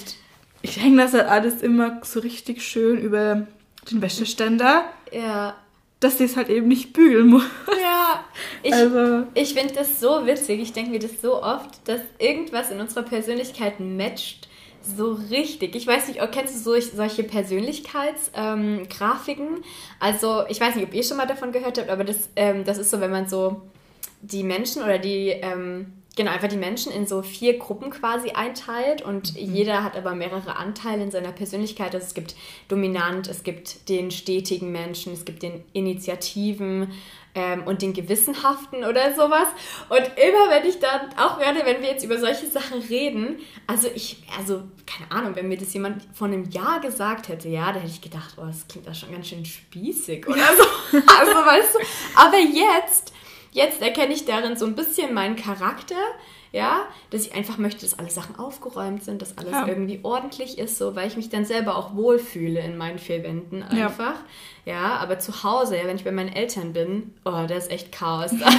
ich 0.63 0.83
hänge 0.83 1.03
das 1.03 1.13
halt 1.15 1.29
alles 1.29 1.63
immer 1.63 2.01
so 2.03 2.21
richtig 2.21 2.63
schön 2.63 2.99
über 2.99 3.47
den 3.91 4.03
Wäscheständer 4.03 4.85
Ja. 5.13 5.55
Dass 6.01 6.19
sie 6.19 6.25
es 6.25 6.37
halt 6.37 6.49
eben 6.49 6.69
nicht 6.69 6.93
bügeln 6.93 7.29
muss. 7.29 7.45
Ja. 7.81 8.25
Ich, 8.63 8.73
Also, 8.73 9.25
Ich 9.35 9.55
finde 9.55 9.75
das 9.75 10.01
so 10.01 10.27
witzig, 10.27 10.61
ich 10.61 10.73
denke 10.73 10.91
mir 10.91 10.99
das 10.99 11.21
so 11.23 11.43
oft, 11.43 11.87
dass 11.87 12.01
irgendwas 12.19 12.71
in 12.71 12.81
unserer 12.81 13.03
Persönlichkeit 13.03 13.81
matcht 13.81 14.49
so 14.83 15.13
richtig. 15.31 15.77
Ich 15.77 15.87
weiß 15.87 16.09
nicht, 16.09 16.23
oh, 16.23 16.27
kennst 16.31 16.55
du 16.55 16.59
so, 16.59 16.81
solche 16.81 17.23
Persönlichkeitsgrafiken? 17.23 19.47
Ähm, 19.47 19.65
also, 19.99 20.45
ich 20.49 20.61
weiß 20.61 20.75
nicht, 20.75 20.87
ob 20.87 20.95
ihr 20.95 21.03
schon 21.03 21.19
mal 21.19 21.27
davon 21.27 21.53
gehört 21.53 21.79
habt, 21.79 21.91
aber 21.91 22.05
das, 22.05 22.31
ähm, 22.37 22.65
das 22.65 22.79
ist 22.79 22.91
so, 22.91 23.01
wenn 23.01 23.11
man 23.11 23.29
so 23.29 23.61
die 24.23 24.43
Menschen 24.43 24.83
oder 24.83 24.99
die 24.99 25.29
ähm, 25.29 25.93
genau, 26.21 26.33
einfach 26.33 26.49
die 26.49 26.59
Menschen 26.59 26.93
in 26.93 27.07
so 27.07 27.23
vier 27.23 27.59
Gruppen 27.59 27.89
quasi 27.89 28.33
einteilt 28.33 29.01
und 29.01 29.33
mhm. 29.33 29.55
jeder 29.55 29.83
hat 29.83 29.97
aber 29.97 30.15
mehrere 30.15 30.57
Anteile 30.57 31.03
in 31.03 31.11
seiner 31.11 31.33
Persönlichkeit. 31.33 31.95
Also 31.95 32.07
es 32.07 32.13
gibt 32.13 32.35
dominant, 32.69 33.27
es 33.27 33.43
gibt 33.43 33.89
den 33.89 34.11
stetigen 34.11 34.71
Menschen, 34.71 35.15
es 35.15 35.25
gibt 35.25 35.43
den 35.43 35.65
Initiativen 35.73 36.93
ähm, 37.35 37.63
und 37.65 37.81
den 37.81 37.95
Gewissenhaften 37.95 38.85
oder 38.85 39.15
sowas. 39.15 39.49
Und 39.89 40.03
immer 40.19 40.51
wenn 40.51 40.69
ich 40.69 40.79
dann, 40.79 41.09
auch 41.17 41.39
gerade 41.39 41.65
wenn 41.65 41.81
wir 41.81 41.89
jetzt 41.89 42.05
über 42.05 42.19
solche 42.19 42.47
Sachen 42.49 42.83
reden, 42.83 43.39
also 43.67 43.89
ich, 43.95 44.23
also 44.37 44.65
keine 44.85 45.11
Ahnung, 45.11 45.37
wenn 45.37 45.49
mir 45.49 45.57
das 45.57 45.73
jemand 45.73 46.07
vor 46.13 46.27
einem 46.27 46.51
Jahr 46.51 46.81
gesagt 46.81 47.29
hätte, 47.29 47.49
ja, 47.49 47.73
da 47.73 47.81
hätte 47.81 47.93
ich 47.93 48.03
gedacht, 48.03 48.35
oh, 48.37 48.45
das 48.45 48.69
klingt 48.69 48.87
da 48.87 48.93
schon 48.93 49.11
ganz 49.11 49.27
schön 49.27 49.47
spießig 49.47 50.29
oder 50.29 50.37
so. 50.37 50.99
also 50.99 51.33
weißt 51.33 51.77
du, 51.77 51.79
aber 52.15 52.39
jetzt 52.39 53.15
Jetzt 53.53 53.83
erkenne 53.83 54.15
ich 54.15 54.25
darin 54.25 54.57
so 54.57 54.65
ein 54.65 54.75
bisschen 54.75 55.13
meinen 55.13 55.37
Charakter, 55.37 55.97
ja, 56.53 56.85
dass 57.11 57.27
ich 57.27 57.35
einfach 57.35 57.59
möchte, 57.59 57.83
dass 57.83 57.99
alle 57.99 58.11
Sachen 58.11 58.37
aufgeräumt 58.37 59.05
sind, 59.05 59.23
dass 59.23 59.39
alles 59.39 59.53
ja. 59.53 59.69
irgendwie 59.69 60.01
ordentlich 60.03 60.59
ist, 60.59 60.79
so, 60.79 60.97
weil 60.97 61.07
ich 61.07 61.17
mich 61.17 61.29
dann 61.29 61.45
selber 61.45 61.77
auch 61.77 61.95
wohlfühle 61.95 62.61
in 62.61 62.77
meinen 62.77 62.99
vier 62.99 63.23
Wänden 63.23 63.63
einfach. 63.63 64.15
Ja. 64.65 64.73
ja, 64.73 64.97
aber 64.97 65.21
zu 65.21 65.45
Hause, 65.45 65.77
ja, 65.77 65.85
wenn 65.85 65.97
ich 65.97 66.05
bei 66.05 66.11
meinen 66.11 66.33
Eltern 66.33 66.73
bin, 66.73 67.15
oh, 67.25 67.45
das 67.47 67.65
ist 67.65 67.71
echt 67.71 67.93
Chaos. 67.93 68.33
Da 68.41 68.51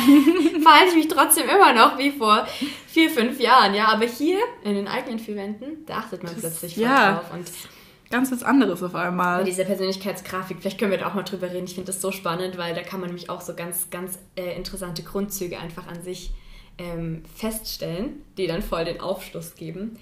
verhalte 0.62 0.90
ich 0.90 0.96
mich 0.96 1.08
trotzdem 1.08 1.50
immer 1.50 1.74
noch 1.74 1.98
wie 1.98 2.12
vor 2.12 2.48
vier, 2.88 3.10
fünf 3.10 3.40
Jahren, 3.40 3.74
ja, 3.74 3.88
aber 3.88 4.06
hier 4.06 4.38
in 4.64 4.76
den 4.76 4.88
eigenen 4.88 5.20
vier 5.20 5.36
Wänden, 5.36 5.86
da 5.86 5.96
achtet 5.96 6.24
man 6.24 6.34
das, 6.34 6.42
plötzlich 6.42 6.78
ja. 6.78 7.14
drauf 7.14 7.34
und 7.34 7.48
ganz 8.12 8.32
was 8.32 8.44
anderes 8.44 8.84
auf 8.84 8.94
einmal. 8.96 9.40
Bei 9.40 9.44
dieser 9.46 9.64
Persönlichkeitsgrafik, 9.64 10.58
vielleicht 10.60 10.80
können 10.80 10.92
wir 10.92 10.98
da 10.98 11.08
auch 11.08 11.14
mal 11.14 11.24
drüber 11.24 11.52
reden. 11.52 11.66
Ich 11.66 11.76
finde 11.76 11.88
das 11.88 12.02
so 12.02 12.12
spannend, 12.12 12.58
weil 12.58 12.76
da 12.76 12.82
kann 12.82 13.00
man 13.00 13.10
nämlich 13.10 13.30
auch 13.30 13.42
so 13.42 13.56
ganz, 13.56 13.90
ganz 13.90 14.20
äh, 14.36 14.56
interessante 14.56 15.04
Grundzüge 15.04 15.58
einfach 15.60 15.88
an 15.88 16.04
sich 16.04 16.32
ähm, 16.78 17.24
feststellen, 17.36 18.24
die 18.38 18.48
dann 18.48 18.62
voll 18.62 18.86
den 18.86 19.02
Aufschluss 19.02 19.56
geben. 19.56 19.98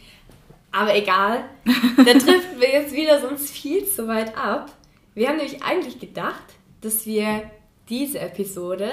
Aber 0.72 0.95
egal, 0.95 1.45
da 1.98 2.13
trifft 2.13 2.60
wir 2.60 2.69
jetzt 2.72 2.93
wieder 2.93 3.22
sonst 3.22 3.50
viel 3.50 3.86
zu 3.86 4.08
weit 4.08 4.38
ab. 4.38 4.72
Wir 5.15 5.30
haben 5.30 5.38
nämlich 5.38 5.63
eigentlich 5.63 6.00
gedacht, 6.00 6.43
dass 6.82 7.06
wir 7.06 7.50
diese 7.89 8.19
Episode 8.19 8.89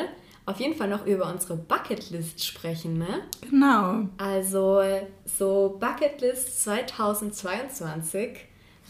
auf 0.46 0.60
jeden 0.60 0.74
Fall 0.74 0.88
noch 0.88 1.04
über 1.06 1.30
unsere 1.30 1.56
Bucketlist 1.56 2.44
sprechen, 2.44 2.98
ne? 2.98 3.22
Genau. 3.50 4.08
Also 4.16 4.80
so 5.24 5.76
Bucketlist 5.80 6.62
2022 6.62 8.38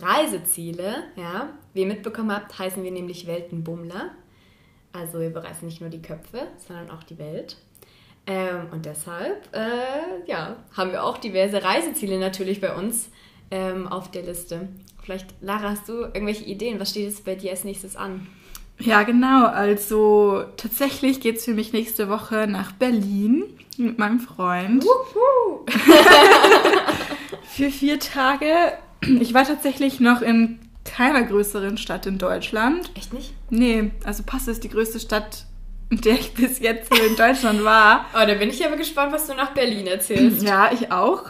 Reiseziele, 0.00 1.04
ja, 1.16 1.50
wie 1.72 1.80
ihr 1.82 1.86
mitbekommen 1.86 2.32
habt, 2.32 2.58
heißen 2.58 2.82
wir 2.82 2.90
nämlich 2.90 3.26
Weltenbummler. 3.26 4.10
Also 4.92 5.20
wir 5.20 5.30
bereisen 5.30 5.66
nicht 5.66 5.80
nur 5.80 5.90
die 5.90 6.02
Köpfe, 6.02 6.48
sondern 6.66 6.90
auch 6.90 7.02
die 7.02 7.18
Welt. 7.18 7.56
Ähm, 8.26 8.68
und 8.72 8.86
deshalb, 8.86 9.48
äh, 9.54 10.26
ja, 10.26 10.56
haben 10.76 10.90
wir 10.90 11.04
auch 11.04 11.18
diverse 11.18 11.62
Reiseziele 11.62 12.18
natürlich 12.18 12.60
bei 12.60 12.74
uns 12.74 13.08
ähm, 13.50 13.86
auf 13.86 14.10
der 14.10 14.22
Liste. 14.22 14.68
Vielleicht, 15.02 15.26
Lara, 15.40 15.70
hast 15.70 15.88
du 15.88 15.92
irgendwelche 15.92 16.44
Ideen? 16.44 16.80
Was 16.80 16.90
steht 16.90 17.04
jetzt 17.04 17.24
bei 17.24 17.36
dir 17.36 17.52
als 17.52 17.62
nächstes 17.64 17.94
an? 17.94 18.26
Ja, 18.78 19.04
genau. 19.04 19.46
Also 19.46 20.44
tatsächlich 20.56 21.20
geht 21.20 21.36
es 21.36 21.44
für 21.44 21.54
mich 21.54 21.72
nächste 21.72 22.08
Woche 22.08 22.46
nach 22.48 22.72
Berlin 22.72 23.44
mit 23.78 23.98
meinem 23.98 24.18
Freund. 24.18 24.84
für 27.44 27.70
vier 27.70 28.00
Tage 28.00 28.48
ich 29.00 29.34
war 29.34 29.44
tatsächlich 29.44 30.00
noch 30.00 30.22
in 30.22 30.58
keiner 30.84 31.22
größeren 31.22 31.78
Stadt 31.78 32.06
in 32.06 32.18
Deutschland. 32.18 32.90
Echt 32.94 33.12
nicht? 33.12 33.32
Nee, 33.50 33.90
also 34.04 34.22
Passau 34.22 34.52
ist 34.52 34.64
die 34.64 34.68
größte 34.68 35.00
Stadt, 35.00 35.44
in 35.90 36.00
der 36.00 36.14
ich 36.14 36.34
bis 36.34 36.60
jetzt 36.60 36.92
in 36.98 37.16
Deutschland 37.16 37.64
war. 37.64 38.06
oh, 38.14 38.26
da 38.26 38.34
bin 38.34 38.50
ich 38.50 38.64
aber 38.64 38.76
gespannt, 38.76 39.12
was 39.12 39.26
du 39.26 39.34
nach 39.34 39.52
Berlin 39.52 39.86
erzählst. 39.86 40.42
Ja, 40.42 40.70
ich 40.72 40.92
auch. 40.92 41.24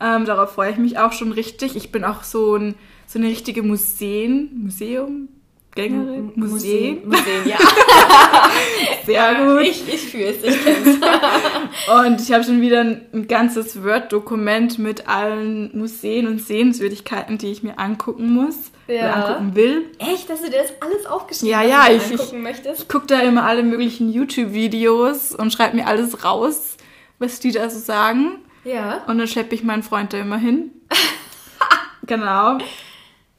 Ähm, 0.00 0.24
darauf 0.24 0.52
freue 0.52 0.72
ich 0.72 0.78
mich 0.78 0.98
auch 0.98 1.12
schon 1.12 1.32
richtig. 1.32 1.76
Ich 1.76 1.92
bin 1.92 2.04
auch 2.04 2.22
so, 2.24 2.56
ein, 2.56 2.74
so 3.06 3.18
eine 3.18 3.28
richtige 3.28 3.62
Museen, 3.62 4.50
Museum, 4.62 5.28
Gängerin? 5.74 6.32
Museen? 6.36 7.02
Museen, 7.04 7.46
ja. 7.46 7.58
Sehr 9.06 9.34
gut. 9.34 9.62
Ich, 9.62 9.92
ich 9.92 10.02
fühle 10.02 10.26
es, 10.26 10.44
ich 10.44 10.64
kenne 10.64 10.76
es. 10.88 11.94
und 12.04 12.20
ich 12.20 12.32
habe 12.32 12.44
schon 12.44 12.60
wieder 12.60 12.80
ein, 12.80 13.26
ganzes 13.26 13.82
Word-Dokument 13.82 14.78
mit 14.78 15.08
allen 15.08 15.76
Museen 15.76 16.28
und 16.28 16.40
Sehenswürdigkeiten, 16.40 17.38
die 17.38 17.50
ich 17.50 17.64
mir 17.64 17.78
angucken 17.78 18.32
muss. 18.32 18.56
Ja. 18.86 18.94
Oder 18.94 19.26
angucken 19.26 19.56
will. 19.56 19.86
Echt, 19.98 20.30
dass 20.30 20.42
du 20.42 20.50
dir 20.50 20.58
das 20.58 20.72
alles 20.80 21.06
aufgeschrieben 21.06 21.50
ja, 21.50 21.62
ja, 21.62 21.86
ich, 21.90 22.04
angucken 22.04 22.36
ich, 22.36 22.42
möchtest? 22.42 22.82
Ich 22.82 22.88
gucke 22.88 23.06
da 23.06 23.20
immer 23.20 23.44
alle 23.44 23.64
möglichen 23.64 24.12
YouTube-Videos 24.12 25.34
und 25.34 25.52
schreibe 25.52 25.76
mir 25.76 25.88
alles 25.88 26.24
raus, 26.24 26.76
was 27.18 27.40
die 27.40 27.50
da 27.50 27.68
so 27.68 27.80
sagen. 27.80 28.38
Ja. 28.64 29.02
Und 29.08 29.18
dann 29.18 29.26
schleppe 29.26 29.56
ich 29.56 29.64
meinen 29.64 29.82
Freund 29.82 30.12
da 30.12 30.18
immer 30.18 30.38
hin. 30.38 30.70
genau. 32.06 32.58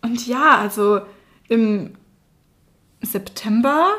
Und 0.02 0.28
ja, 0.28 0.58
also 0.58 1.02
im 1.48 1.94
September 3.02 3.90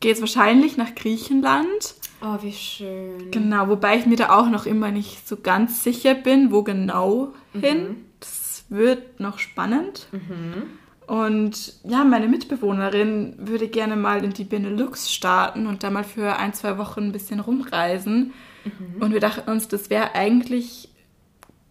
geht 0.00 0.16
es 0.16 0.20
wahrscheinlich 0.20 0.76
nach 0.76 0.94
Griechenland. 0.94 1.94
Oh, 2.22 2.38
wie 2.42 2.52
schön. 2.52 3.30
Genau, 3.30 3.68
wobei 3.68 3.98
ich 3.98 4.06
mir 4.06 4.16
da 4.16 4.30
auch 4.30 4.48
noch 4.48 4.66
immer 4.66 4.90
nicht 4.90 5.28
so 5.28 5.36
ganz 5.36 5.84
sicher 5.84 6.14
bin, 6.14 6.50
wo 6.50 6.62
genau 6.62 7.34
mhm. 7.52 7.60
hin. 7.60 7.96
Das 8.20 8.64
wird 8.68 9.20
noch 9.20 9.38
spannend. 9.38 10.08
Mhm. 10.12 10.62
Und 11.06 11.74
ja, 11.84 12.04
meine 12.04 12.26
Mitbewohnerin 12.26 13.34
würde 13.38 13.68
gerne 13.68 13.94
mal 13.94 14.24
in 14.24 14.32
die 14.32 14.44
Benelux 14.44 15.12
starten 15.12 15.66
und 15.66 15.84
da 15.84 15.90
mal 15.90 16.04
für 16.04 16.36
ein, 16.36 16.52
zwei 16.52 16.78
Wochen 16.78 17.00
ein 17.00 17.12
bisschen 17.12 17.38
rumreisen. 17.38 18.32
Mhm. 18.64 19.02
Und 19.02 19.12
wir 19.12 19.20
dachten 19.20 19.48
uns, 19.48 19.68
das 19.68 19.88
wäre 19.88 20.14
eigentlich 20.14 20.88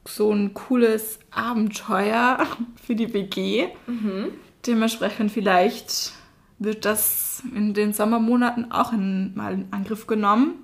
so 0.07 0.31
ein 0.31 0.53
cooles 0.53 1.19
Abenteuer 1.31 2.45
für 2.85 2.95
die 2.95 3.13
WG. 3.13 3.67
Mhm. 3.87 4.27
Dementsprechend 4.65 5.31
vielleicht 5.31 6.13
wird 6.59 6.85
das 6.85 7.43
in 7.53 7.73
den 7.73 7.93
Sommermonaten 7.93 8.71
auch 8.71 8.93
in, 8.93 9.35
mal 9.35 9.53
in 9.53 9.67
Angriff 9.71 10.07
genommen. 10.07 10.55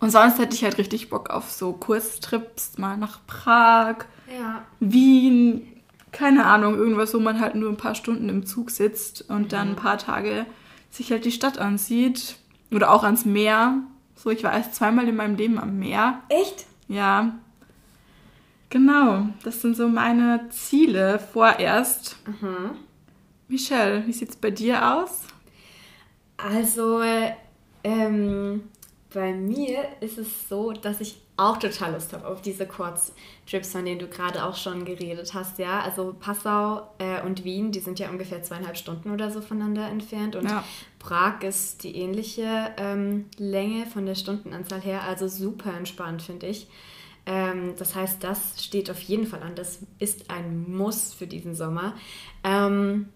Und 0.00 0.10
sonst 0.10 0.38
hätte 0.38 0.54
ich 0.54 0.64
halt 0.64 0.78
richtig 0.78 1.10
Bock 1.10 1.30
auf 1.30 1.50
so 1.50 1.72
Kurztrips, 1.72 2.78
mal 2.78 2.96
nach 2.96 3.20
Prag, 3.26 4.06
ja. 4.26 4.62
Wien, 4.80 5.62
keine 6.10 6.46
Ahnung, 6.46 6.74
irgendwas, 6.74 7.14
wo 7.14 7.20
man 7.20 7.40
halt 7.40 7.54
nur 7.54 7.70
ein 7.70 7.76
paar 7.76 7.94
Stunden 7.94 8.28
im 8.28 8.44
Zug 8.44 8.70
sitzt 8.70 9.30
und 9.30 9.42
mhm. 9.42 9.48
dann 9.48 9.68
ein 9.70 9.76
paar 9.76 9.98
Tage 9.98 10.46
sich 10.90 11.10
halt 11.10 11.24
die 11.24 11.32
Stadt 11.32 11.58
ansieht. 11.58 12.36
Oder 12.70 12.90
auch 12.90 13.04
ans 13.04 13.24
Meer. 13.24 13.78
So, 14.14 14.30
ich 14.30 14.44
war 14.44 14.52
erst 14.52 14.74
zweimal 14.74 15.08
in 15.08 15.16
meinem 15.16 15.36
Leben 15.36 15.58
am 15.58 15.78
Meer. 15.78 16.20
Echt? 16.28 16.66
Ja. 16.88 17.34
Genau, 18.70 19.26
das 19.44 19.60
sind 19.60 19.76
so 19.76 19.88
meine 19.88 20.48
Ziele 20.50 21.18
vorerst. 21.18 22.16
Mhm. 22.26 22.70
Michelle, 23.48 24.06
wie 24.06 24.12
sieht 24.12 24.30
es 24.30 24.36
bei 24.36 24.50
dir 24.50 24.96
aus? 24.96 25.22
Also, 26.36 27.02
ähm, 27.84 28.62
bei 29.12 29.32
mir 29.32 29.84
ist 30.00 30.18
es 30.18 30.48
so, 30.48 30.72
dass 30.72 31.00
ich 31.00 31.16
auch 31.36 31.56
total 31.56 31.92
Lust 31.92 32.12
habe 32.12 32.26
auf 32.26 32.42
diese 32.42 32.66
Kurztrips, 32.66 33.72
von 33.72 33.84
denen 33.84 33.98
du 33.98 34.06
gerade 34.06 34.44
auch 34.44 34.56
schon 34.56 34.84
geredet 34.84 35.32
hast, 35.34 35.58
ja. 35.58 35.80
Also 35.80 36.14
Passau 36.18 36.88
äh, 36.98 37.22
und 37.22 37.44
Wien, 37.44 37.72
die 37.72 37.80
sind 37.80 37.98
ja 37.98 38.10
ungefähr 38.10 38.42
zweieinhalb 38.42 38.76
Stunden 38.76 39.10
oder 39.10 39.30
so 39.30 39.40
voneinander 39.40 39.88
entfernt 39.88 40.36
und 40.36 40.48
ja. 40.48 40.64
Prag 40.98 41.42
ist 41.42 41.84
die 41.84 41.96
ähnliche 41.96 42.72
ähm, 42.76 43.26
Länge 43.38 43.86
von 43.86 44.06
der 44.06 44.14
Stundenanzahl 44.14 44.80
her, 44.80 45.02
also 45.02 45.26
super 45.26 45.74
entspannt, 45.74 46.22
finde 46.22 46.46
ich. 46.46 46.68
Ähm, 47.24 47.74
das 47.78 47.94
heißt, 47.94 48.22
das 48.22 48.62
steht 48.62 48.90
auf 48.90 49.00
jeden 49.00 49.26
Fall 49.26 49.42
an. 49.42 49.54
Das 49.54 49.80
ist 49.98 50.30
ein 50.30 50.70
Muss 50.70 51.14
für 51.14 51.26
diesen 51.26 51.54
Sommer. 51.54 51.94
Ähm, 52.44 53.08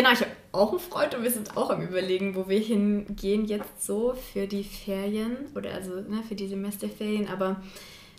Genau, 0.00 0.12
ich 0.12 0.20
habe 0.20 0.30
auch 0.52 0.70
einen 0.70 0.80
Freund 0.80 1.14
und 1.14 1.24
wir 1.24 1.30
sind 1.30 1.58
auch 1.58 1.68
am 1.68 1.82
Überlegen, 1.82 2.34
wo 2.34 2.48
wir 2.48 2.58
hingehen 2.58 3.44
jetzt 3.44 3.84
so 3.84 4.14
für 4.32 4.46
die 4.46 4.64
Ferien 4.64 5.36
oder 5.54 5.74
also 5.74 5.90
ne, 5.96 6.22
für 6.26 6.34
die 6.34 6.48
Semesterferien, 6.48 7.28
aber 7.28 7.62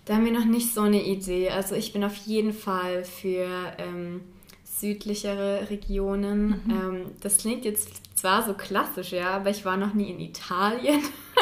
da 0.05 0.13
haben 0.13 0.25
wir 0.25 0.31
noch 0.31 0.45
nicht 0.45 0.75
so 0.75 0.81
eine 0.81 1.03
Idee. 1.03 1.49
Also 1.49 1.73
ich 1.73 1.91
bin 1.91 2.03
auf 2.03 2.15
jeden 2.17 2.53
Fall 2.53 3.03
für 3.03 3.47
ähm, 3.79 4.21
südlichere 4.63 5.71
Regionen. 5.71 6.61
Mhm. 6.65 6.71
Ähm, 6.71 7.05
das 7.19 7.39
klingt 7.39 7.65
jetzt 7.65 7.89
zwar 8.15 8.45
so 8.45 8.53
klassisch, 8.53 9.11
ja, 9.11 9.31
aber 9.31 9.49
ich 9.49 9.65
war 9.65 9.77
noch 9.77 9.95
nie 9.95 10.11
in 10.11 10.19
Italien, 10.19 11.01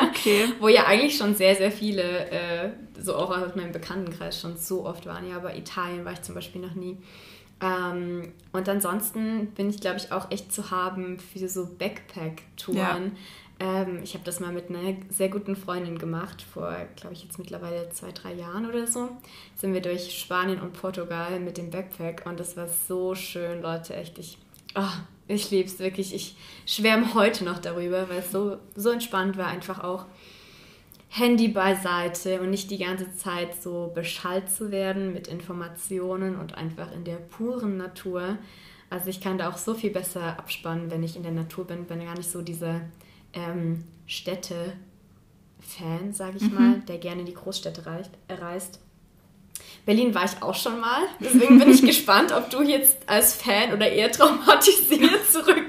okay. 0.10 0.46
wo 0.62 0.70
ja 0.70 0.86
eigentlich 0.86 1.18
schon 1.18 1.36
sehr, 1.36 1.56
sehr 1.56 1.74
viele, 1.74 2.30
äh, 2.30 2.70
so 2.98 3.18
auch 3.18 3.38
aus 3.38 3.58
meinem 3.58 3.74
Bekanntenkreis 3.74 4.40
schon 4.40 4.56
so 4.56 4.86
oft 4.86 5.06
waren, 5.06 5.28
ja, 5.28 5.36
aber 5.36 5.58
Italien 5.58 6.06
war 6.06 6.14
ich 6.14 6.22
zum 6.22 6.34
Beispiel 6.34 6.62
noch 6.62 6.76
nie. 6.76 6.96
Ähm, 7.62 8.32
und 8.52 8.70
ansonsten 8.70 9.48
bin 9.48 9.70
ich, 9.70 9.82
glaube 9.82 9.98
ich, 9.98 10.12
auch 10.12 10.32
echt 10.32 10.54
zu 10.54 10.72
haben 10.72 11.20
für 11.20 11.48
so 11.50 11.66
Backpack-Touren. 11.66 12.78
Ja. 12.80 13.12
Ähm, 13.62 14.00
ich 14.04 14.14
habe 14.14 14.24
das 14.24 14.40
mal 14.40 14.54
mit 14.54 14.70
einer 14.70 14.96
sehr 15.10 15.28
guten 15.28 15.56
Freundin 15.56 16.00
gemacht, 16.00 16.42
vor, 16.42 16.74
glaube 16.96 17.14
ich, 17.14 17.24
jetzt 17.24 17.38
mittlerweile 17.38 17.90
zwei, 17.90 18.12
drei 18.12 18.34
Jahren 18.34 18.66
oder 18.66 18.88
so. 18.88 19.10
Sind 19.56 19.74
wir 19.74 19.82
durch 19.82 20.18
Spanien 20.18 20.62
und 20.62 20.74
Portugal 20.74 21.40
mit 21.42 21.58
dem 21.58 21.70
Backpack 21.70 22.24
und 22.26 22.40
das 22.40 22.56
war 22.56 22.68
so 22.88 23.16
schön, 23.16 23.62
Leute, 23.62 23.96
echt. 23.96 24.18
Ich, 24.18 24.38
oh, 24.76 24.94
ich 25.28 25.52
liebe 25.52 25.68
es 25.68 25.80
wirklich. 25.80 26.14
Ich 26.14 26.38
schwärme 26.66 27.14
heute 27.14 27.44
noch 27.44 27.60
darüber, 27.60 28.08
weil 28.08 28.20
es 28.20 28.32
so, 28.32 28.58
so 28.76 28.92
entspannt 28.92 29.38
war, 29.38 29.48
einfach 29.48 29.84
auch 29.84 30.06
Handy 31.10 31.48
beiseite 31.48 32.40
und 32.40 32.52
nicht 32.52 32.70
die 32.70 32.78
ganze 32.78 33.16
Zeit 33.16 33.62
so 33.62 33.92
beschallt 33.94 34.50
zu 34.50 34.72
werden 34.72 35.12
mit 35.12 35.28
Informationen 35.28 36.36
und 36.36 36.56
einfach 36.56 36.94
in 36.94 37.04
der 37.04 37.16
puren 37.16 37.78
Natur. 37.78 38.38
Also 38.92 39.10
ich 39.10 39.20
kann 39.20 39.40
da 39.40 39.50
auch 39.50 39.58
so 39.58 39.74
viel 39.74 39.90
besser 39.90 40.38
abspannen, 40.38 40.92
wenn 40.92 41.04
ich 41.04 41.16
in 41.16 41.24
der 41.24 41.32
Natur 41.32 41.66
bin. 41.66 41.86
Bin 41.86 42.06
gar 42.06 42.16
nicht 42.16 42.30
so 42.30 42.44
diese 42.44 42.82
ähm, 43.34 43.84
Städte-Fan, 44.06 46.14
sage 46.14 46.38
ich 46.38 46.44
mhm. 46.44 46.54
mal, 46.54 46.80
der 46.88 47.00
gerne 47.00 47.22
in 47.22 47.26
die 47.26 47.34
Großstädte 47.34 47.88
reicht, 47.88 48.12
reist. 48.30 48.80
Berlin 49.86 50.14
war 50.14 50.26
ich 50.26 50.44
auch 50.44 50.56
schon 50.56 50.80
mal. 50.80 51.02
Deswegen 51.20 51.58
bin 51.58 51.72
ich 51.72 51.82
gespannt, 51.86 52.32
ob 52.32 52.52
du 52.52 52.62
jetzt 52.62 52.98
als 53.08 53.34
Fan 53.34 53.74
oder 53.74 53.90
eher 53.90 54.12
traumatisiert 54.12 55.26
zurückkommst. 55.32 55.69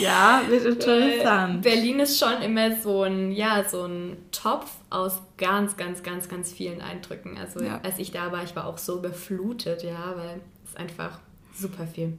Ja, 0.00 0.42
wird 0.48 0.64
interessant. 0.64 1.62
Berlin 1.62 2.00
ist 2.00 2.18
schon 2.18 2.42
immer 2.42 2.76
so 2.76 3.02
ein, 3.02 3.32
ja, 3.32 3.64
so 3.68 3.84
ein 3.84 4.16
Topf 4.32 4.70
aus 4.88 5.22
ganz, 5.36 5.76
ganz, 5.76 6.02
ganz, 6.02 6.28
ganz 6.28 6.52
vielen 6.52 6.80
Eindrücken. 6.80 7.36
Also 7.38 7.62
ja. 7.62 7.80
als 7.82 7.98
ich 7.98 8.10
da 8.10 8.32
war, 8.32 8.42
ich 8.42 8.56
war 8.56 8.66
auch 8.66 8.78
so 8.78 8.98
überflutet, 8.98 9.82
ja, 9.82 10.14
weil 10.16 10.40
es 10.64 10.76
einfach 10.76 11.18
super 11.54 11.86
viel. 11.86 12.06
Bin 12.06 12.18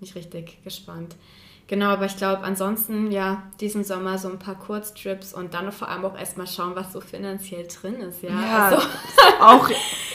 ich 0.00 0.14
richtig 0.14 0.62
gespannt. 0.64 1.16
Genau, 1.68 1.88
aber 1.88 2.06
ich 2.06 2.16
glaube, 2.16 2.44
ansonsten, 2.44 3.12
ja, 3.12 3.42
diesen 3.60 3.84
Sommer 3.84 4.16
so 4.16 4.30
ein 4.30 4.38
paar 4.38 4.54
Kurztrips 4.54 5.34
und 5.34 5.52
dann 5.52 5.70
vor 5.70 5.90
allem 5.90 6.02
auch 6.06 6.18
erstmal 6.18 6.46
schauen, 6.46 6.74
was 6.74 6.94
so 6.94 7.02
finanziell 7.02 7.66
drin 7.66 7.96
ist, 7.96 8.22
ja. 8.22 8.30
ja 8.30 8.68
also. 8.68 8.86
auch 9.40 9.68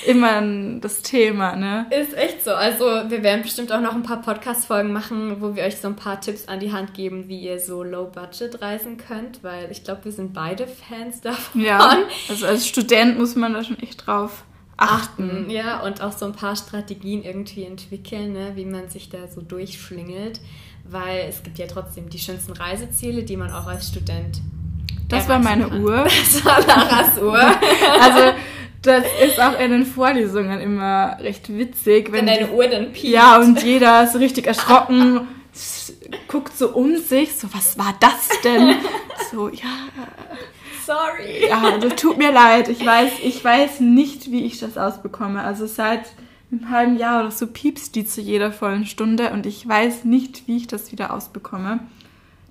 immer 0.07 0.41
das 0.79 1.03
Thema, 1.03 1.55
ne? 1.55 1.85
Ist 1.91 2.17
echt 2.17 2.43
so. 2.43 2.51
Also, 2.55 2.85
wir 2.85 3.21
werden 3.21 3.43
bestimmt 3.43 3.71
auch 3.71 3.81
noch 3.81 3.93
ein 3.93 4.01
paar 4.01 4.23
Podcast-Folgen 4.23 4.91
machen, 4.91 5.41
wo 5.41 5.55
wir 5.55 5.63
euch 5.63 5.77
so 5.77 5.89
ein 5.89 5.95
paar 5.95 6.19
Tipps 6.19 6.47
an 6.47 6.59
die 6.59 6.71
Hand 6.71 6.95
geben, 6.95 7.27
wie 7.27 7.41
ihr 7.41 7.59
so 7.59 7.83
low-budget 7.83 8.59
reisen 8.59 8.97
könnt, 8.97 9.43
weil 9.43 9.71
ich 9.71 9.83
glaube, 9.83 10.05
wir 10.05 10.11
sind 10.11 10.33
beide 10.33 10.65
Fans 10.65 11.21
davon. 11.21 11.61
Ja, 11.61 11.99
also 12.29 12.47
als 12.47 12.67
Student 12.67 13.19
muss 13.19 13.35
man 13.35 13.53
da 13.53 13.63
schon 13.63 13.77
echt 13.77 14.07
drauf 14.07 14.43
achten. 14.75 15.51
Ja, 15.51 15.81
und 15.81 16.01
auch 16.01 16.11
so 16.13 16.25
ein 16.25 16.33
paar 16.33 16.55
Strategien 16.55 17.23
irgendwie 17.23 17.63
entwickeln, 17.63 18.33
ne, 18.33 18.53
wie 18.55 18.65
man 18.65 18.89
sich 18.89 19.09
da 19.09 19.27
so 19.27 19.41
durchschlingelt 19.41 20.41
weil 20.83 21.25
es 21.29 21.43
gibt 21.43 21.57
ja 21.57 21.67
trotzdem 21.67 22.09
die 22.09 22.19
schönsten 22.19 22.53
Reiseziele, 22.53 23.23
die 23.23 23.37
man 23.37 23.51
auch 23.51 23.67
als 23.67 23.87
Student. 23.87 24.41
Das 25.07 25.27
war 25.29 25.39
meine 25.39 25.67
kann. 25.67 25.83
Uhr. 25.83 26.03
Das 26.33 26.45
war 26.45 26.65
Laras 26.65 27.17
Uhr. 27.21 27.39
also 28.01 28.33
das 28.81 29.05
ist 29.25 29.39
auch 29.39 29.57
in 29.59 29.71
den 29.71 29.85
Vorlesungen 29.85 30.59
immer 30.59 31.17
recht 31.19 31.55
witzig. 31.55 32.07
Wenn, 32.07 32.25
wenn 32.25 32.27
deine 32.27 32.47
die, 32.47 32.51
Uhr 32.51 32.67
dann 32.67 32.91
piept. 32.91 33.13
Ja, 33.13 33.37
und 33.37 33.63
jeder 33.63 34.03
ist 34.03 34.15
richtig 34.15 34.45
erschrocken, 34.45 35.27
guckt 36.27 36.57
so 36.57 36.69
um 36.69 36.97
sich, 36.97 37.35
so, 37.35 37.47
was 37.53 37.77
war 37.77 37.95
das 37.99 38.29
denn? 38.43 38.75
so, 39.31 39.49
ja. 39.49 39.87
Sorry. 40.85 41.47
Ja, 41.47 41.77
das 41.77 41.95
tut 41.95 42.17
mir 42.17 42.33
leid. 42.33 42.67
Ich 42.67 42.85
weiß, 42.85 43.13
ich 43.23 43.43
weiß 43.43 43.79
nicht, 43.79 44.31
wie 44.31 44.45
ich 44.45 44.59
das 44.59 44.77
ausbekomme. 44.77 45.41
Also 45.41 45.65
seit 45.65 46.01
einem 46.53 46.69
halben 46.69 46.97
Jahr 46.97 47.21
oder 47.21 47.31
so 47.31 47.47
piepst 47.47 47.95
die 47.95 48.05
zu 48.05 48.21
jeder 48.21 48.51
vollen 48.51 48.85
Stunde 48.85 49.31
und 49.31 49.45
ich 49.45 49.67
weiß 49.67 50.05
nicht, 50.05 50.47
wie 50.47 50.57
ich 50.57 50.67
das 50.67 50.91
wieder 50.91 51.13
ausbekomme. 51.13 51.79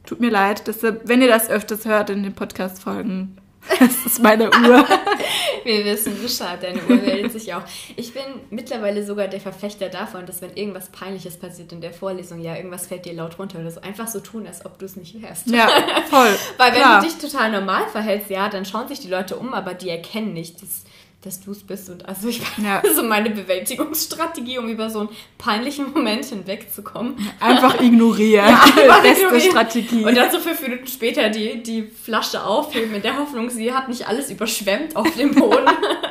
Tut 0.04 0.20
mir 0.20 0.30
leid, 0.30 0.66
deshalb, 0.66 1.08
wenn 1.08 1.22
ihr 1.22 1.28
das 1.28 1.48
öfters 1.48 1.84
hört 1.84 2.10
in 2.10 2.22
den 2.22 2.34
Podcast-Folgen, 2.34 3.38
das 3.78 4.06
ist 4.06 4.22
meine 4.22 4.46
Uhr. 4.46 4.86
Wir 5.64 5.84
wissen 5.84 6.20
Bescheid, 6.20 6.60
deine 6.60 6.82
Uhr 6.82 6.96
meldet 6.96 7.30
sich 7.30 7.54
auch. 7.54 7.62
Ich 7.94 8.12
bin 8.12 8.24
mittlerweile 8.50 9.04
sogar 9.06 9.28
der 9.28 9.40
Verfechter 9.40 9.88
davon, 9.88 10.26
dass 10.26 10.42
wenn 10.42 10.56
irgendwas 10.56 10.88
Peinliches 10.88 11.38
passiert 11.38 11.70
in 11.72 11.80
der 11.80 11.92
Vorlesung, 11.92 12.40
ja, 12.40 12.56
irgendwas 12.56 12.88
fällt 12.88 13.04
dir 13.04 13.12
laut 13.12 13.38
runter 13.38 13.60
oder 13.60 13.70
so, 13.70 13.80
einfach 13.80 14.08
so 14.08 14.18
tun, 14.18 14.48
als 14.48 14.66
ob 14.66 14.80
du 14.80 14.86
es 14.86 14.96
nicht 14.96 15.14
hörst. 15.20 15.48
Ja, 15.48 15.68
voll. 16.10 16.36
Weil 16.56 16.72
wenn 16.72 16.80
Klar. 16.80 17.00
du 17.00 17.06
dich 17.06 17.16
total 17.18 17.52
normal 17.52 17.86
verhältst, 17.92 18.28
ja, 18.30 18.48
dann 18.48 18.64
schauen 18.64 18.88
sich 18.88 18.98
die 18.98 19.08
Leute 19.08 19.36
um, 19.36 19.54
aber 19.54 19.74
die 19.74 19.90
erkennen 19.90 20.32
nicht. 20.32 20.60
Das 20.60 20.82
dass 21.22 21.40
du 21.40 21.52
es 21.52 21.62
bist. 21.62 21.88
Und 21.88 22.06
also 22.06 22.28
ich 22.28 22.42
ja. 22.62 22.82
so 22.94 23.02
meine 23.02 23.30
Bewältigungsstrategie, 23.30 24.58
um 24.58 24.68
über 24.68 24.90
so 24.90 25.00
einen 25.00 25.08
peinlichen 25.38 25.92
Moment 25.92 26.24
hinwegzukommen. 26.24 27.14
Einfach 27.40 27.80
ignorieren. 27.80 28.48
Ja, 28.48 28.62
einfach 28.62 29.02
Beste 29.02 29.24
ignorieren. 29.24 29.50
Strategie. 29.50 30.04
Und 30.04 30.16
dann 30.16 30.30
so 30.30 30.38
fünf 30.38 30.60
Minuten 30.60 30.86
später 30.86 31.30
die, 31.30 31.62
die 31.62 31.82
Flasche 31.82 32.44
aufheben, 32.44 32.94
in 32.94 33.02
der 33.02 33.16
Hoffnung, 33.16 33.50
sie 33.50 33.72
hat 33.72 33.88
nicht 33.88 34.08
alles 34.08 34.30
überschwemmt 34.30 34.96
auf 34.96 35.14
dem 35.16 35.34
Boden. 35.34 35.70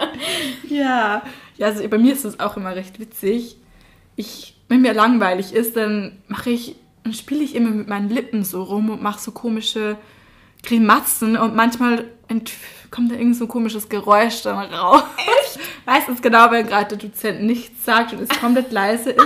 ja. 0.70 1.22
Ja, 1.58 1.68
also 1.68 1.88
bei 1.88 1.98
mir 1.98 2.14
ist 2.14 2.26
das 2.26 2.40
auch 2.40 2.58
immer 2.58 2.76
recht 2.76 3.00
witzig. 3.00 3.58
Ich, 4.16 4.56
wenn 4.68 4.82
mir 4.82 4.94
langweilig 4.94 5.54
ist, 5.54 5.76
dann 5.76 6.18
mache 6.28 6.50
ich, 6.50 6.76
dann 7.04 7.14
spiele 7.14 7.44
ich 7.44 7.54
immer 7.54 7.70
mit 7.70 7.88
meinen 7.88 8.10
Lippen 8.10 8.44
so 8.44 8.64
rum 8.64 8.90
und 8.90 9.02
mache 9.02 9.20
so 9.20 9.32
komische 9.32 9.98
Grimassen 10.64 11.38
und 11.38 11.56
manchmal 11.56 12.06
kommt 12.92 13.12
da 13.12 13.16
irgend 13.16 13.36
so 13.36 13.46
ein 13.46 13.48
komisches 13.48 13.90
Geräusch 13.90 14.44
dann 14.44 14.74
raus. 14.74 15.04
Echt? 15.18 15.60
Meistens 15.86 16.22
genau, 16.22 16.52
wenn 16.52 16.68
gerade 16.68 16.96
der 16.96 17.10
Dozent 17.10 17.44
nichts 17.44 17.86
sagt 17.86 18.14
und 18.14 18.22
es 18.22 18.40
komplett 18.40 18.72
leise 18.72 19.12
ist. 19.12 19.26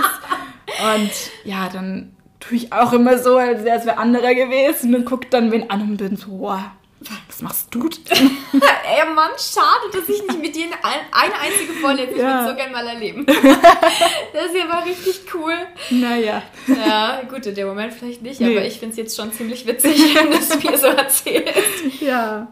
Und 0.94 1.10
ja, 1.44 1.68
dann 1.72 2.14
tue 2.40 2.56
ich 2.56 2.72
auch 2.72 2.92
immer 2.92 3.18
so, 3.18 3.36
als 3.36 3.64
wäre 3.64 3.78
es 3.78 3.86
wer 3.86 3.98
anderer 3.98 4.34
gewesen 4.34 4.94
und 4.94 5.06
gucke 5.06 5.28
dann 5.30 5.50
wen 5.50 5.70
an 5.70 5.80
und 5.80 5.96
bin 5.96 6.16
so, 6.16 6.40
wow, 6.40 6.60
was 7.00 7.42
machst 7.42 7.74
du 7.74 7.88
denn? 7.88 8.30
Ey, 8.62 9.14
Mann, 9.14 9.30
schade, 9.36 9.90
dass 9.92 10.08
ich 10.08 10.22
nicht 10.26 10.40
mit 10.40 10.56
dir 10.56 10.64
eine 10.64 11.34
einzige 11.38 11.74
Vorlesung 11.74 12.18
ja. 12.18 12.42
ich 12.42 12.50
so 12.50 12.56
gerne 12.56 12.72
mal 12.72 12.86
erleben. 12.86 13.26
das 13.26 14.54
ja 14.54 14.64
mal 14.66 14.82
richtig 14.82 15.22
cool. 15.34 15.54
Naja. 15.90 16.42
Ja, 16.66 17.22
gut, 17.28 17.44
in 17.44 17.54
dem 17.54 17.68
Moment 17.68 17.92
vielleicht 17.92 18.22
nicht, 18.22 18.40
nee. 18.40 18.56
aber 18.56 18.64
ich 18.64 18.78
finde 18.78 18.92
es 18.92 18.96
jetzt 18.96 19.16
schon 19.16 19.30
ziemlich 19.32 19.66
witzig, 19.66 19.98
wenn 20.14 20.30
du 20.30 20.38
es 20.38 20.62
mir 20.62 20.78
so 20.78 20.86
erzählst. 20.86 22.00
Ja. 22.00 22.48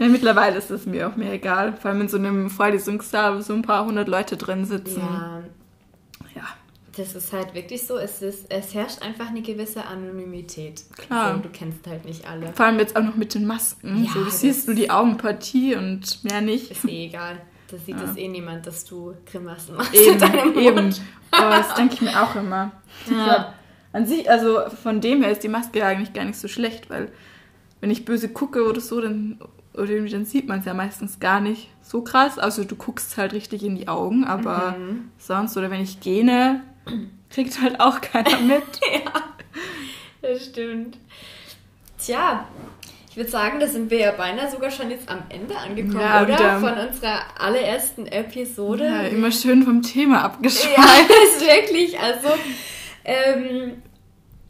ja. 0.00 0.08
Mittlerweile 0.08 0.56
ist 0.56 0.70
es 0.70 0.86
mir 0.86 1.08
auch 1.08 1.16
mehr 1.16 1.34
egal. 1.34 1.74
Vor 1.80 1.90
allem 1.90 2.02
in 2.02 2.08
so 2.08 2.16
einem 2.16 2.48
Vorlesungssaal, 2.48 3.36
wo 3.36 3.42
so 3.42 3.52
ein 3.52 3.62
paar 3.62 3.84
hundert 3.84 4.08
Leute 4.08 4.38
drin 4.38 4.64
sitzen. 4.64 5.00
Ja, 5.00 5.42
das 6.96 7.14
ist 7.14 7.32
halt 7.32 7.54
wirklich 7.54 7.86
so, 7.86 7.96
es, 7.96 8.22
ist, 8.22 8.50
es 8.50 8.74
herrscht 8.74 9.02
einfach 9.02 9.28
eine 9.28 9.42
gewisse 9.42 9.84
Anonymität. 9.84 10.84
Klar. 10.96 11.26
Also, 11.26 11.42
du 11.42 11.48
kennst 11.50 11.86
halt 11.86 12.04
nicht 12.04 12.28
alle. 12.28 12.52
Vor 12.52 12.66
allem 12.66 12.78
jetzt 12.78 12.96
auch 12.96 13.02
noch 13.02 13.16
mit 13.16 13.34
den 13.34 13.46
Masken. 13.46 14.04
Ja, 14.04 14.12
so, 14.12 14.24
du 14.24 14.30
siehst 14.30 14.66
nur 14.66 14.76
die 14.76 14.90
Augenpartie 14.90 15.76
und 15.76 16.24
mehr 16.24 16.40
nicht. 16.40 16.70
Ist 16.70 16.84
eh 16.84 17.06
egal. 17.06 17.40
Das 17.70 17.84
sieht 17.84 17.96
ja. 17.96 18.02
das 18.06 18.16
eh 18.16 18.28
niemand, 18.28 18.66
dass 18.66 18.84
du 18.84 19.14
Grimassen 19.30 19.76
machst 19.76 19.94
eben. 19.94 20.58
Eben. 20.58 20.94
Aber 21.30 21.50
das 21.50 21.74
denke 21.74 21.94
ich 21.94 22.00
mir 22.00 22.22
auch 22.22 22.34
immer. 22.36 22.72
Ja. 23.10 23.24
Glaub, 23.24 23.52
an 23.92 24.06
sich, 24.06 24.30
also 24.30 24.60
von 24.82 25.00
dem 25.00 25.22
her 25.22 25.32
ist 25.32 25.42
die 25.42 25.48
Maske 25.48 25.80
ja 25.80 25.88
eigentlich 25.88 26.12
gar 26.12 26.24
nicht 26.24 26.38
so 26.38 26.48
schlecht, 26.48 26.90
weil 26.90 27.10
wenn 27.80 27.90
ich 27.90 28.04
böse 28.04 28.28
gucke 28.28 28.68
oder 28.68 28.80
so, 28.80 29.00
dann, 29.00 29.38
oder 29.74 30.00
dann 30.00 30.24
sieht 30.24 30.48
man 30.48 30.60
es 30.60 30.66
ja 30.66 30.74
meistens 30.74 31.18
gar 31.18 31.40
nicht 31.40 31.70
so 31.82 32.02
krass. 32.02 32.38
Also 32.38 32.64
du 32.64 32.76
guckst 32.76 33.16
halt 33.16 33.32
richtig 33.32 33.64
in 33.64 33.74
die 33.74 33.88
Augen, 33.88 34.24
aber 34.24 34.76
mhm. 34.78 35.10
sonst, 35.18 35.56
oder 35.56 35.70
wenn 35.70 35.80
ich 35.80 36.00
gähne, 36.00 36.62
kriegt 37.30 37.60
halt 37.60 37.80
auch 37.80 38.00
keiner 38.00 38.40
mit. 38.40 38.62
ja, 38.92 39.12
das 40.22 40.46
stimmt. 40.46 40.98
Tja, 41.98 42.46
ich 43.10 43.16
würde 43.16 43.30
sagen, 43.30 43.60
da 43.60 43.66
sind 43.66 43.90
wir 43.90 43.98
ja 43.98 44.12
beinahe 44.12 44.50
sogar 44.50 44.70
schon 44.70 44.90
jetzt 44.90 45.08
am 45.08 45.22
Ende 45.30 45.56
angekommen, 45.56 46.00
ja, 46.00 46.22
oder? 46.22 46.34
Wieder. 46.34 46.60
Von 46.60 46.74
unserer 46.74 47.20
allerersten 47.38 48.06
Episode. 48.06 48.84
Ja, 48.84 49.02
immer 49.04 49.32
schön 49.32 49.62
vom 49.62 49.80
Thema 49.80 50.22
abgeschweift. 50.22 50.76
Ja, 50.76 50.84
ist 51.24 51.40
wirklich. 51.40 51.98
Also, 51.98 52.28
ähm, 53.04 53.82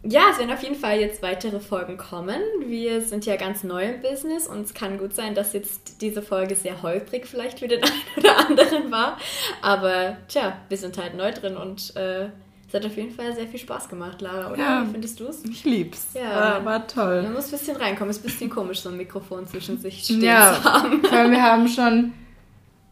ja, 0.09 0.31
es 0.31 0.38
werden 0.38 0.53
auf 0.53 0.62
jeden 0.62 0.77
Fall 0.77 1.01
jetzt 1.01 1.23
weitere 1.23 1.61
Folgen 1.61 1.97
kommen. 1.97 2.40
Wir 2.66 3.01
sind 3.01 3.27
ja 3.27 3.37
ganz 3.37 3.64
neu 3.64 3.85
im 3.85 4.03
Business 4.03 4.47
und 4.47 4.62
es 4.62 4.75
kann 4.75 4.99
gut 4.99 5.14
sein, 5.14 5.35
dass 5.35 5.53
jetzt 5.53 6.01
diese 6.01 6.23
Folge 6.23 6.55
sehr 6.55 6.83
holprig 6.83 7.27
vielleicht 7.27 7.59
für 7.59 7.69
den 7.69 7.83
einen 7.83 7.92
oder 8.16 8.38
anderen 8.38 8.90
war. 8.90 9.19
Aber 9.62 10.16
tja, 10.29 10.59
wir 10.69 10.77
sind 10.77 10.99
halt 10.99 11.16
neu 11.16 11.33
drin 11.33 11.57
und 11.57 11.95
äh, 11.97 12.29
es 12.69 12.75
hat 12.75 12.85
auf 12.85 12.97
jeden 12.97 13.12
Fall 13.12 13.35
sehr 13.35 13.47
viel 13.47 13.61
Spaß 13.61 13.88
gemacht, 13.88 14.21
Lara, 14.21 14.53
oder? 14.53 14.59
Ja, 14.59 14.85
Wie 14.87 14.92
findest 14.92 15.21
du 15.21 15.27
es? 15.27 15.45
Ich 15.45 15.64
lieb's. 15.64 16.09
Ja, 16.14 16.64
war, 16.64 16.87
toll. 16.87 17.23
Man 17.23 17.35
muss 17.35 17.47
ein 17.47 17.53
bisschen 17.53 17.77
reinkommen. 17.77 18.11
Es 18.11 18.16
ist 18.19 18.25
ein 18.25 18.27
bisschen 18.27 18.51
komisch, 18.51 18.81
so 18.81 18.88
ein 18.88 18.97
Mikrofon 18.97 19.47
zwischen 19.47 19.79
sich 19.79 20.03
stehen 20.03 20.23
ja, 20.23 20.55
zu 20.55 20.64
haben. 20.64 21.03
Weil 21.09 21.31
wir 21.31 21.42
haben 21.42 21.69
schon 21.69 22.12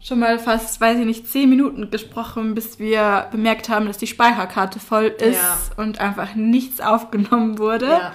schon 0.05 0.19
mal 0.19 0.37
fast, 0.37 0.79
weiß 0.79 0.99
ich 0.99 1.05
nicht, 1.05 1.27
zehn 1.27 1.49
Minuten 1.49 1.89
gesprochen, 1.89 2.53
bis 2.53 2.77
wir 2.77 3.27
bemerkt 3.31 3.69
haben, 3.69 3.87
dass 3.87 3.97
die 3.97 4.07
Speicherkarte 4.07 4.79
voll 4.79 5.05
ist 5.05 5.41
ja. 5.41 5.57
und 5.77 5.99
einfach 5.99 6.35
nichts 6.35 6.79
aufgenommen 6.79 7.57
wurde. 7.57 7.87
Ja. 7.87 8.13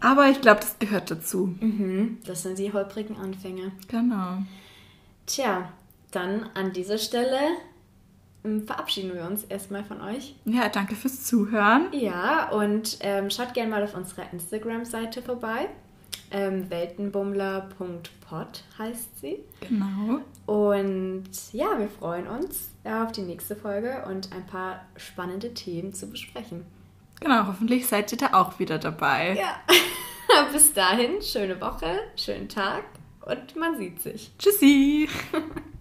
Aber 0.00 0.28
ich 0.28 0.42
glaube, 0.42 0.60
das 0.60 0.78
gehört 0.78 1.10
dazu. 1.10 1.54
Mhm, 1.58 2.18
das 2.26 2.42
sind 2.42 2.58
die 2.58 2.70
holprigen 2.70 3.16
Anfänge. 3.16 3.72
Genau. 3.88 4.42
Tja, 5.24 5.70
dann 6.10 6.50
an 6.52 6.74
dieser 6.74 6.98
Stelle 6.98 7.38
ähm, 8.44 8.66
verabschieden 8.66 9.14
wir 9.14 9.24
uns 9.24 9.42
erstmal 9.44 9.84
von 9.84 10.02
euch. 10.02 10.34
Ja, 10.44 10.68
danke 10.68 10.94
fürs 10.94 11.24
Zuhören. 11.24 11.88
Ja, 11.92 12.50
und 12.50 12.98
ähm, 13.00 13.30
schaut 13.30 13.54
gerne 13.54 13.70
mal 13.70 13.82
auf 13.82 13.96
unserer 13.96 14.30
Instagram-Seite 14.34 15.22
vorbei. 15.22 15.70
Ähm, 16.30 16.68
Weltenbummler.pod 16.70 18.64
heißt 18.78 19.20
sie. 19.20 19.38
Genau. 19.60 20.20
Und 20.46 21.30
ja, 21.52 21.78
wir 21.78 21.88
freuen 21.88 22.26
uns 22.26 22.70
auf 22.84 23.12
die 23.12 23.22
nächste 23.22 23.54
Folge 23.54 24.04
und 24.08 24.32
ein 24.32 24.46
paar 24.46 24.86
spannende 24.96 25.54
Themen 25.54 25.92
zu 25.92 26.10
besprechen. 26.10 26.64
Genau, 27.20 27.46
hoffentlich 27.46 27.86
seid 27.86 28.12
ihr 28.12 28.18
da 28.18 28.32
auch 28.32 28.58
wieder 28.58 28.78
dabei. 28.78 29.36
Ja. 29.36 29.60
Bis 30.52 30.72
dahin, 30.72 31.22
schöne 31.22 31.60
Woche, 31.60 31.98
schönen 32.16 32.48
Tag 32.48 32.84
und 33.26 33.56
man 33.56 33.78
sieht 33.78 34.02
sich. 34.02 34.32
Tschüssi. 34.38 35.08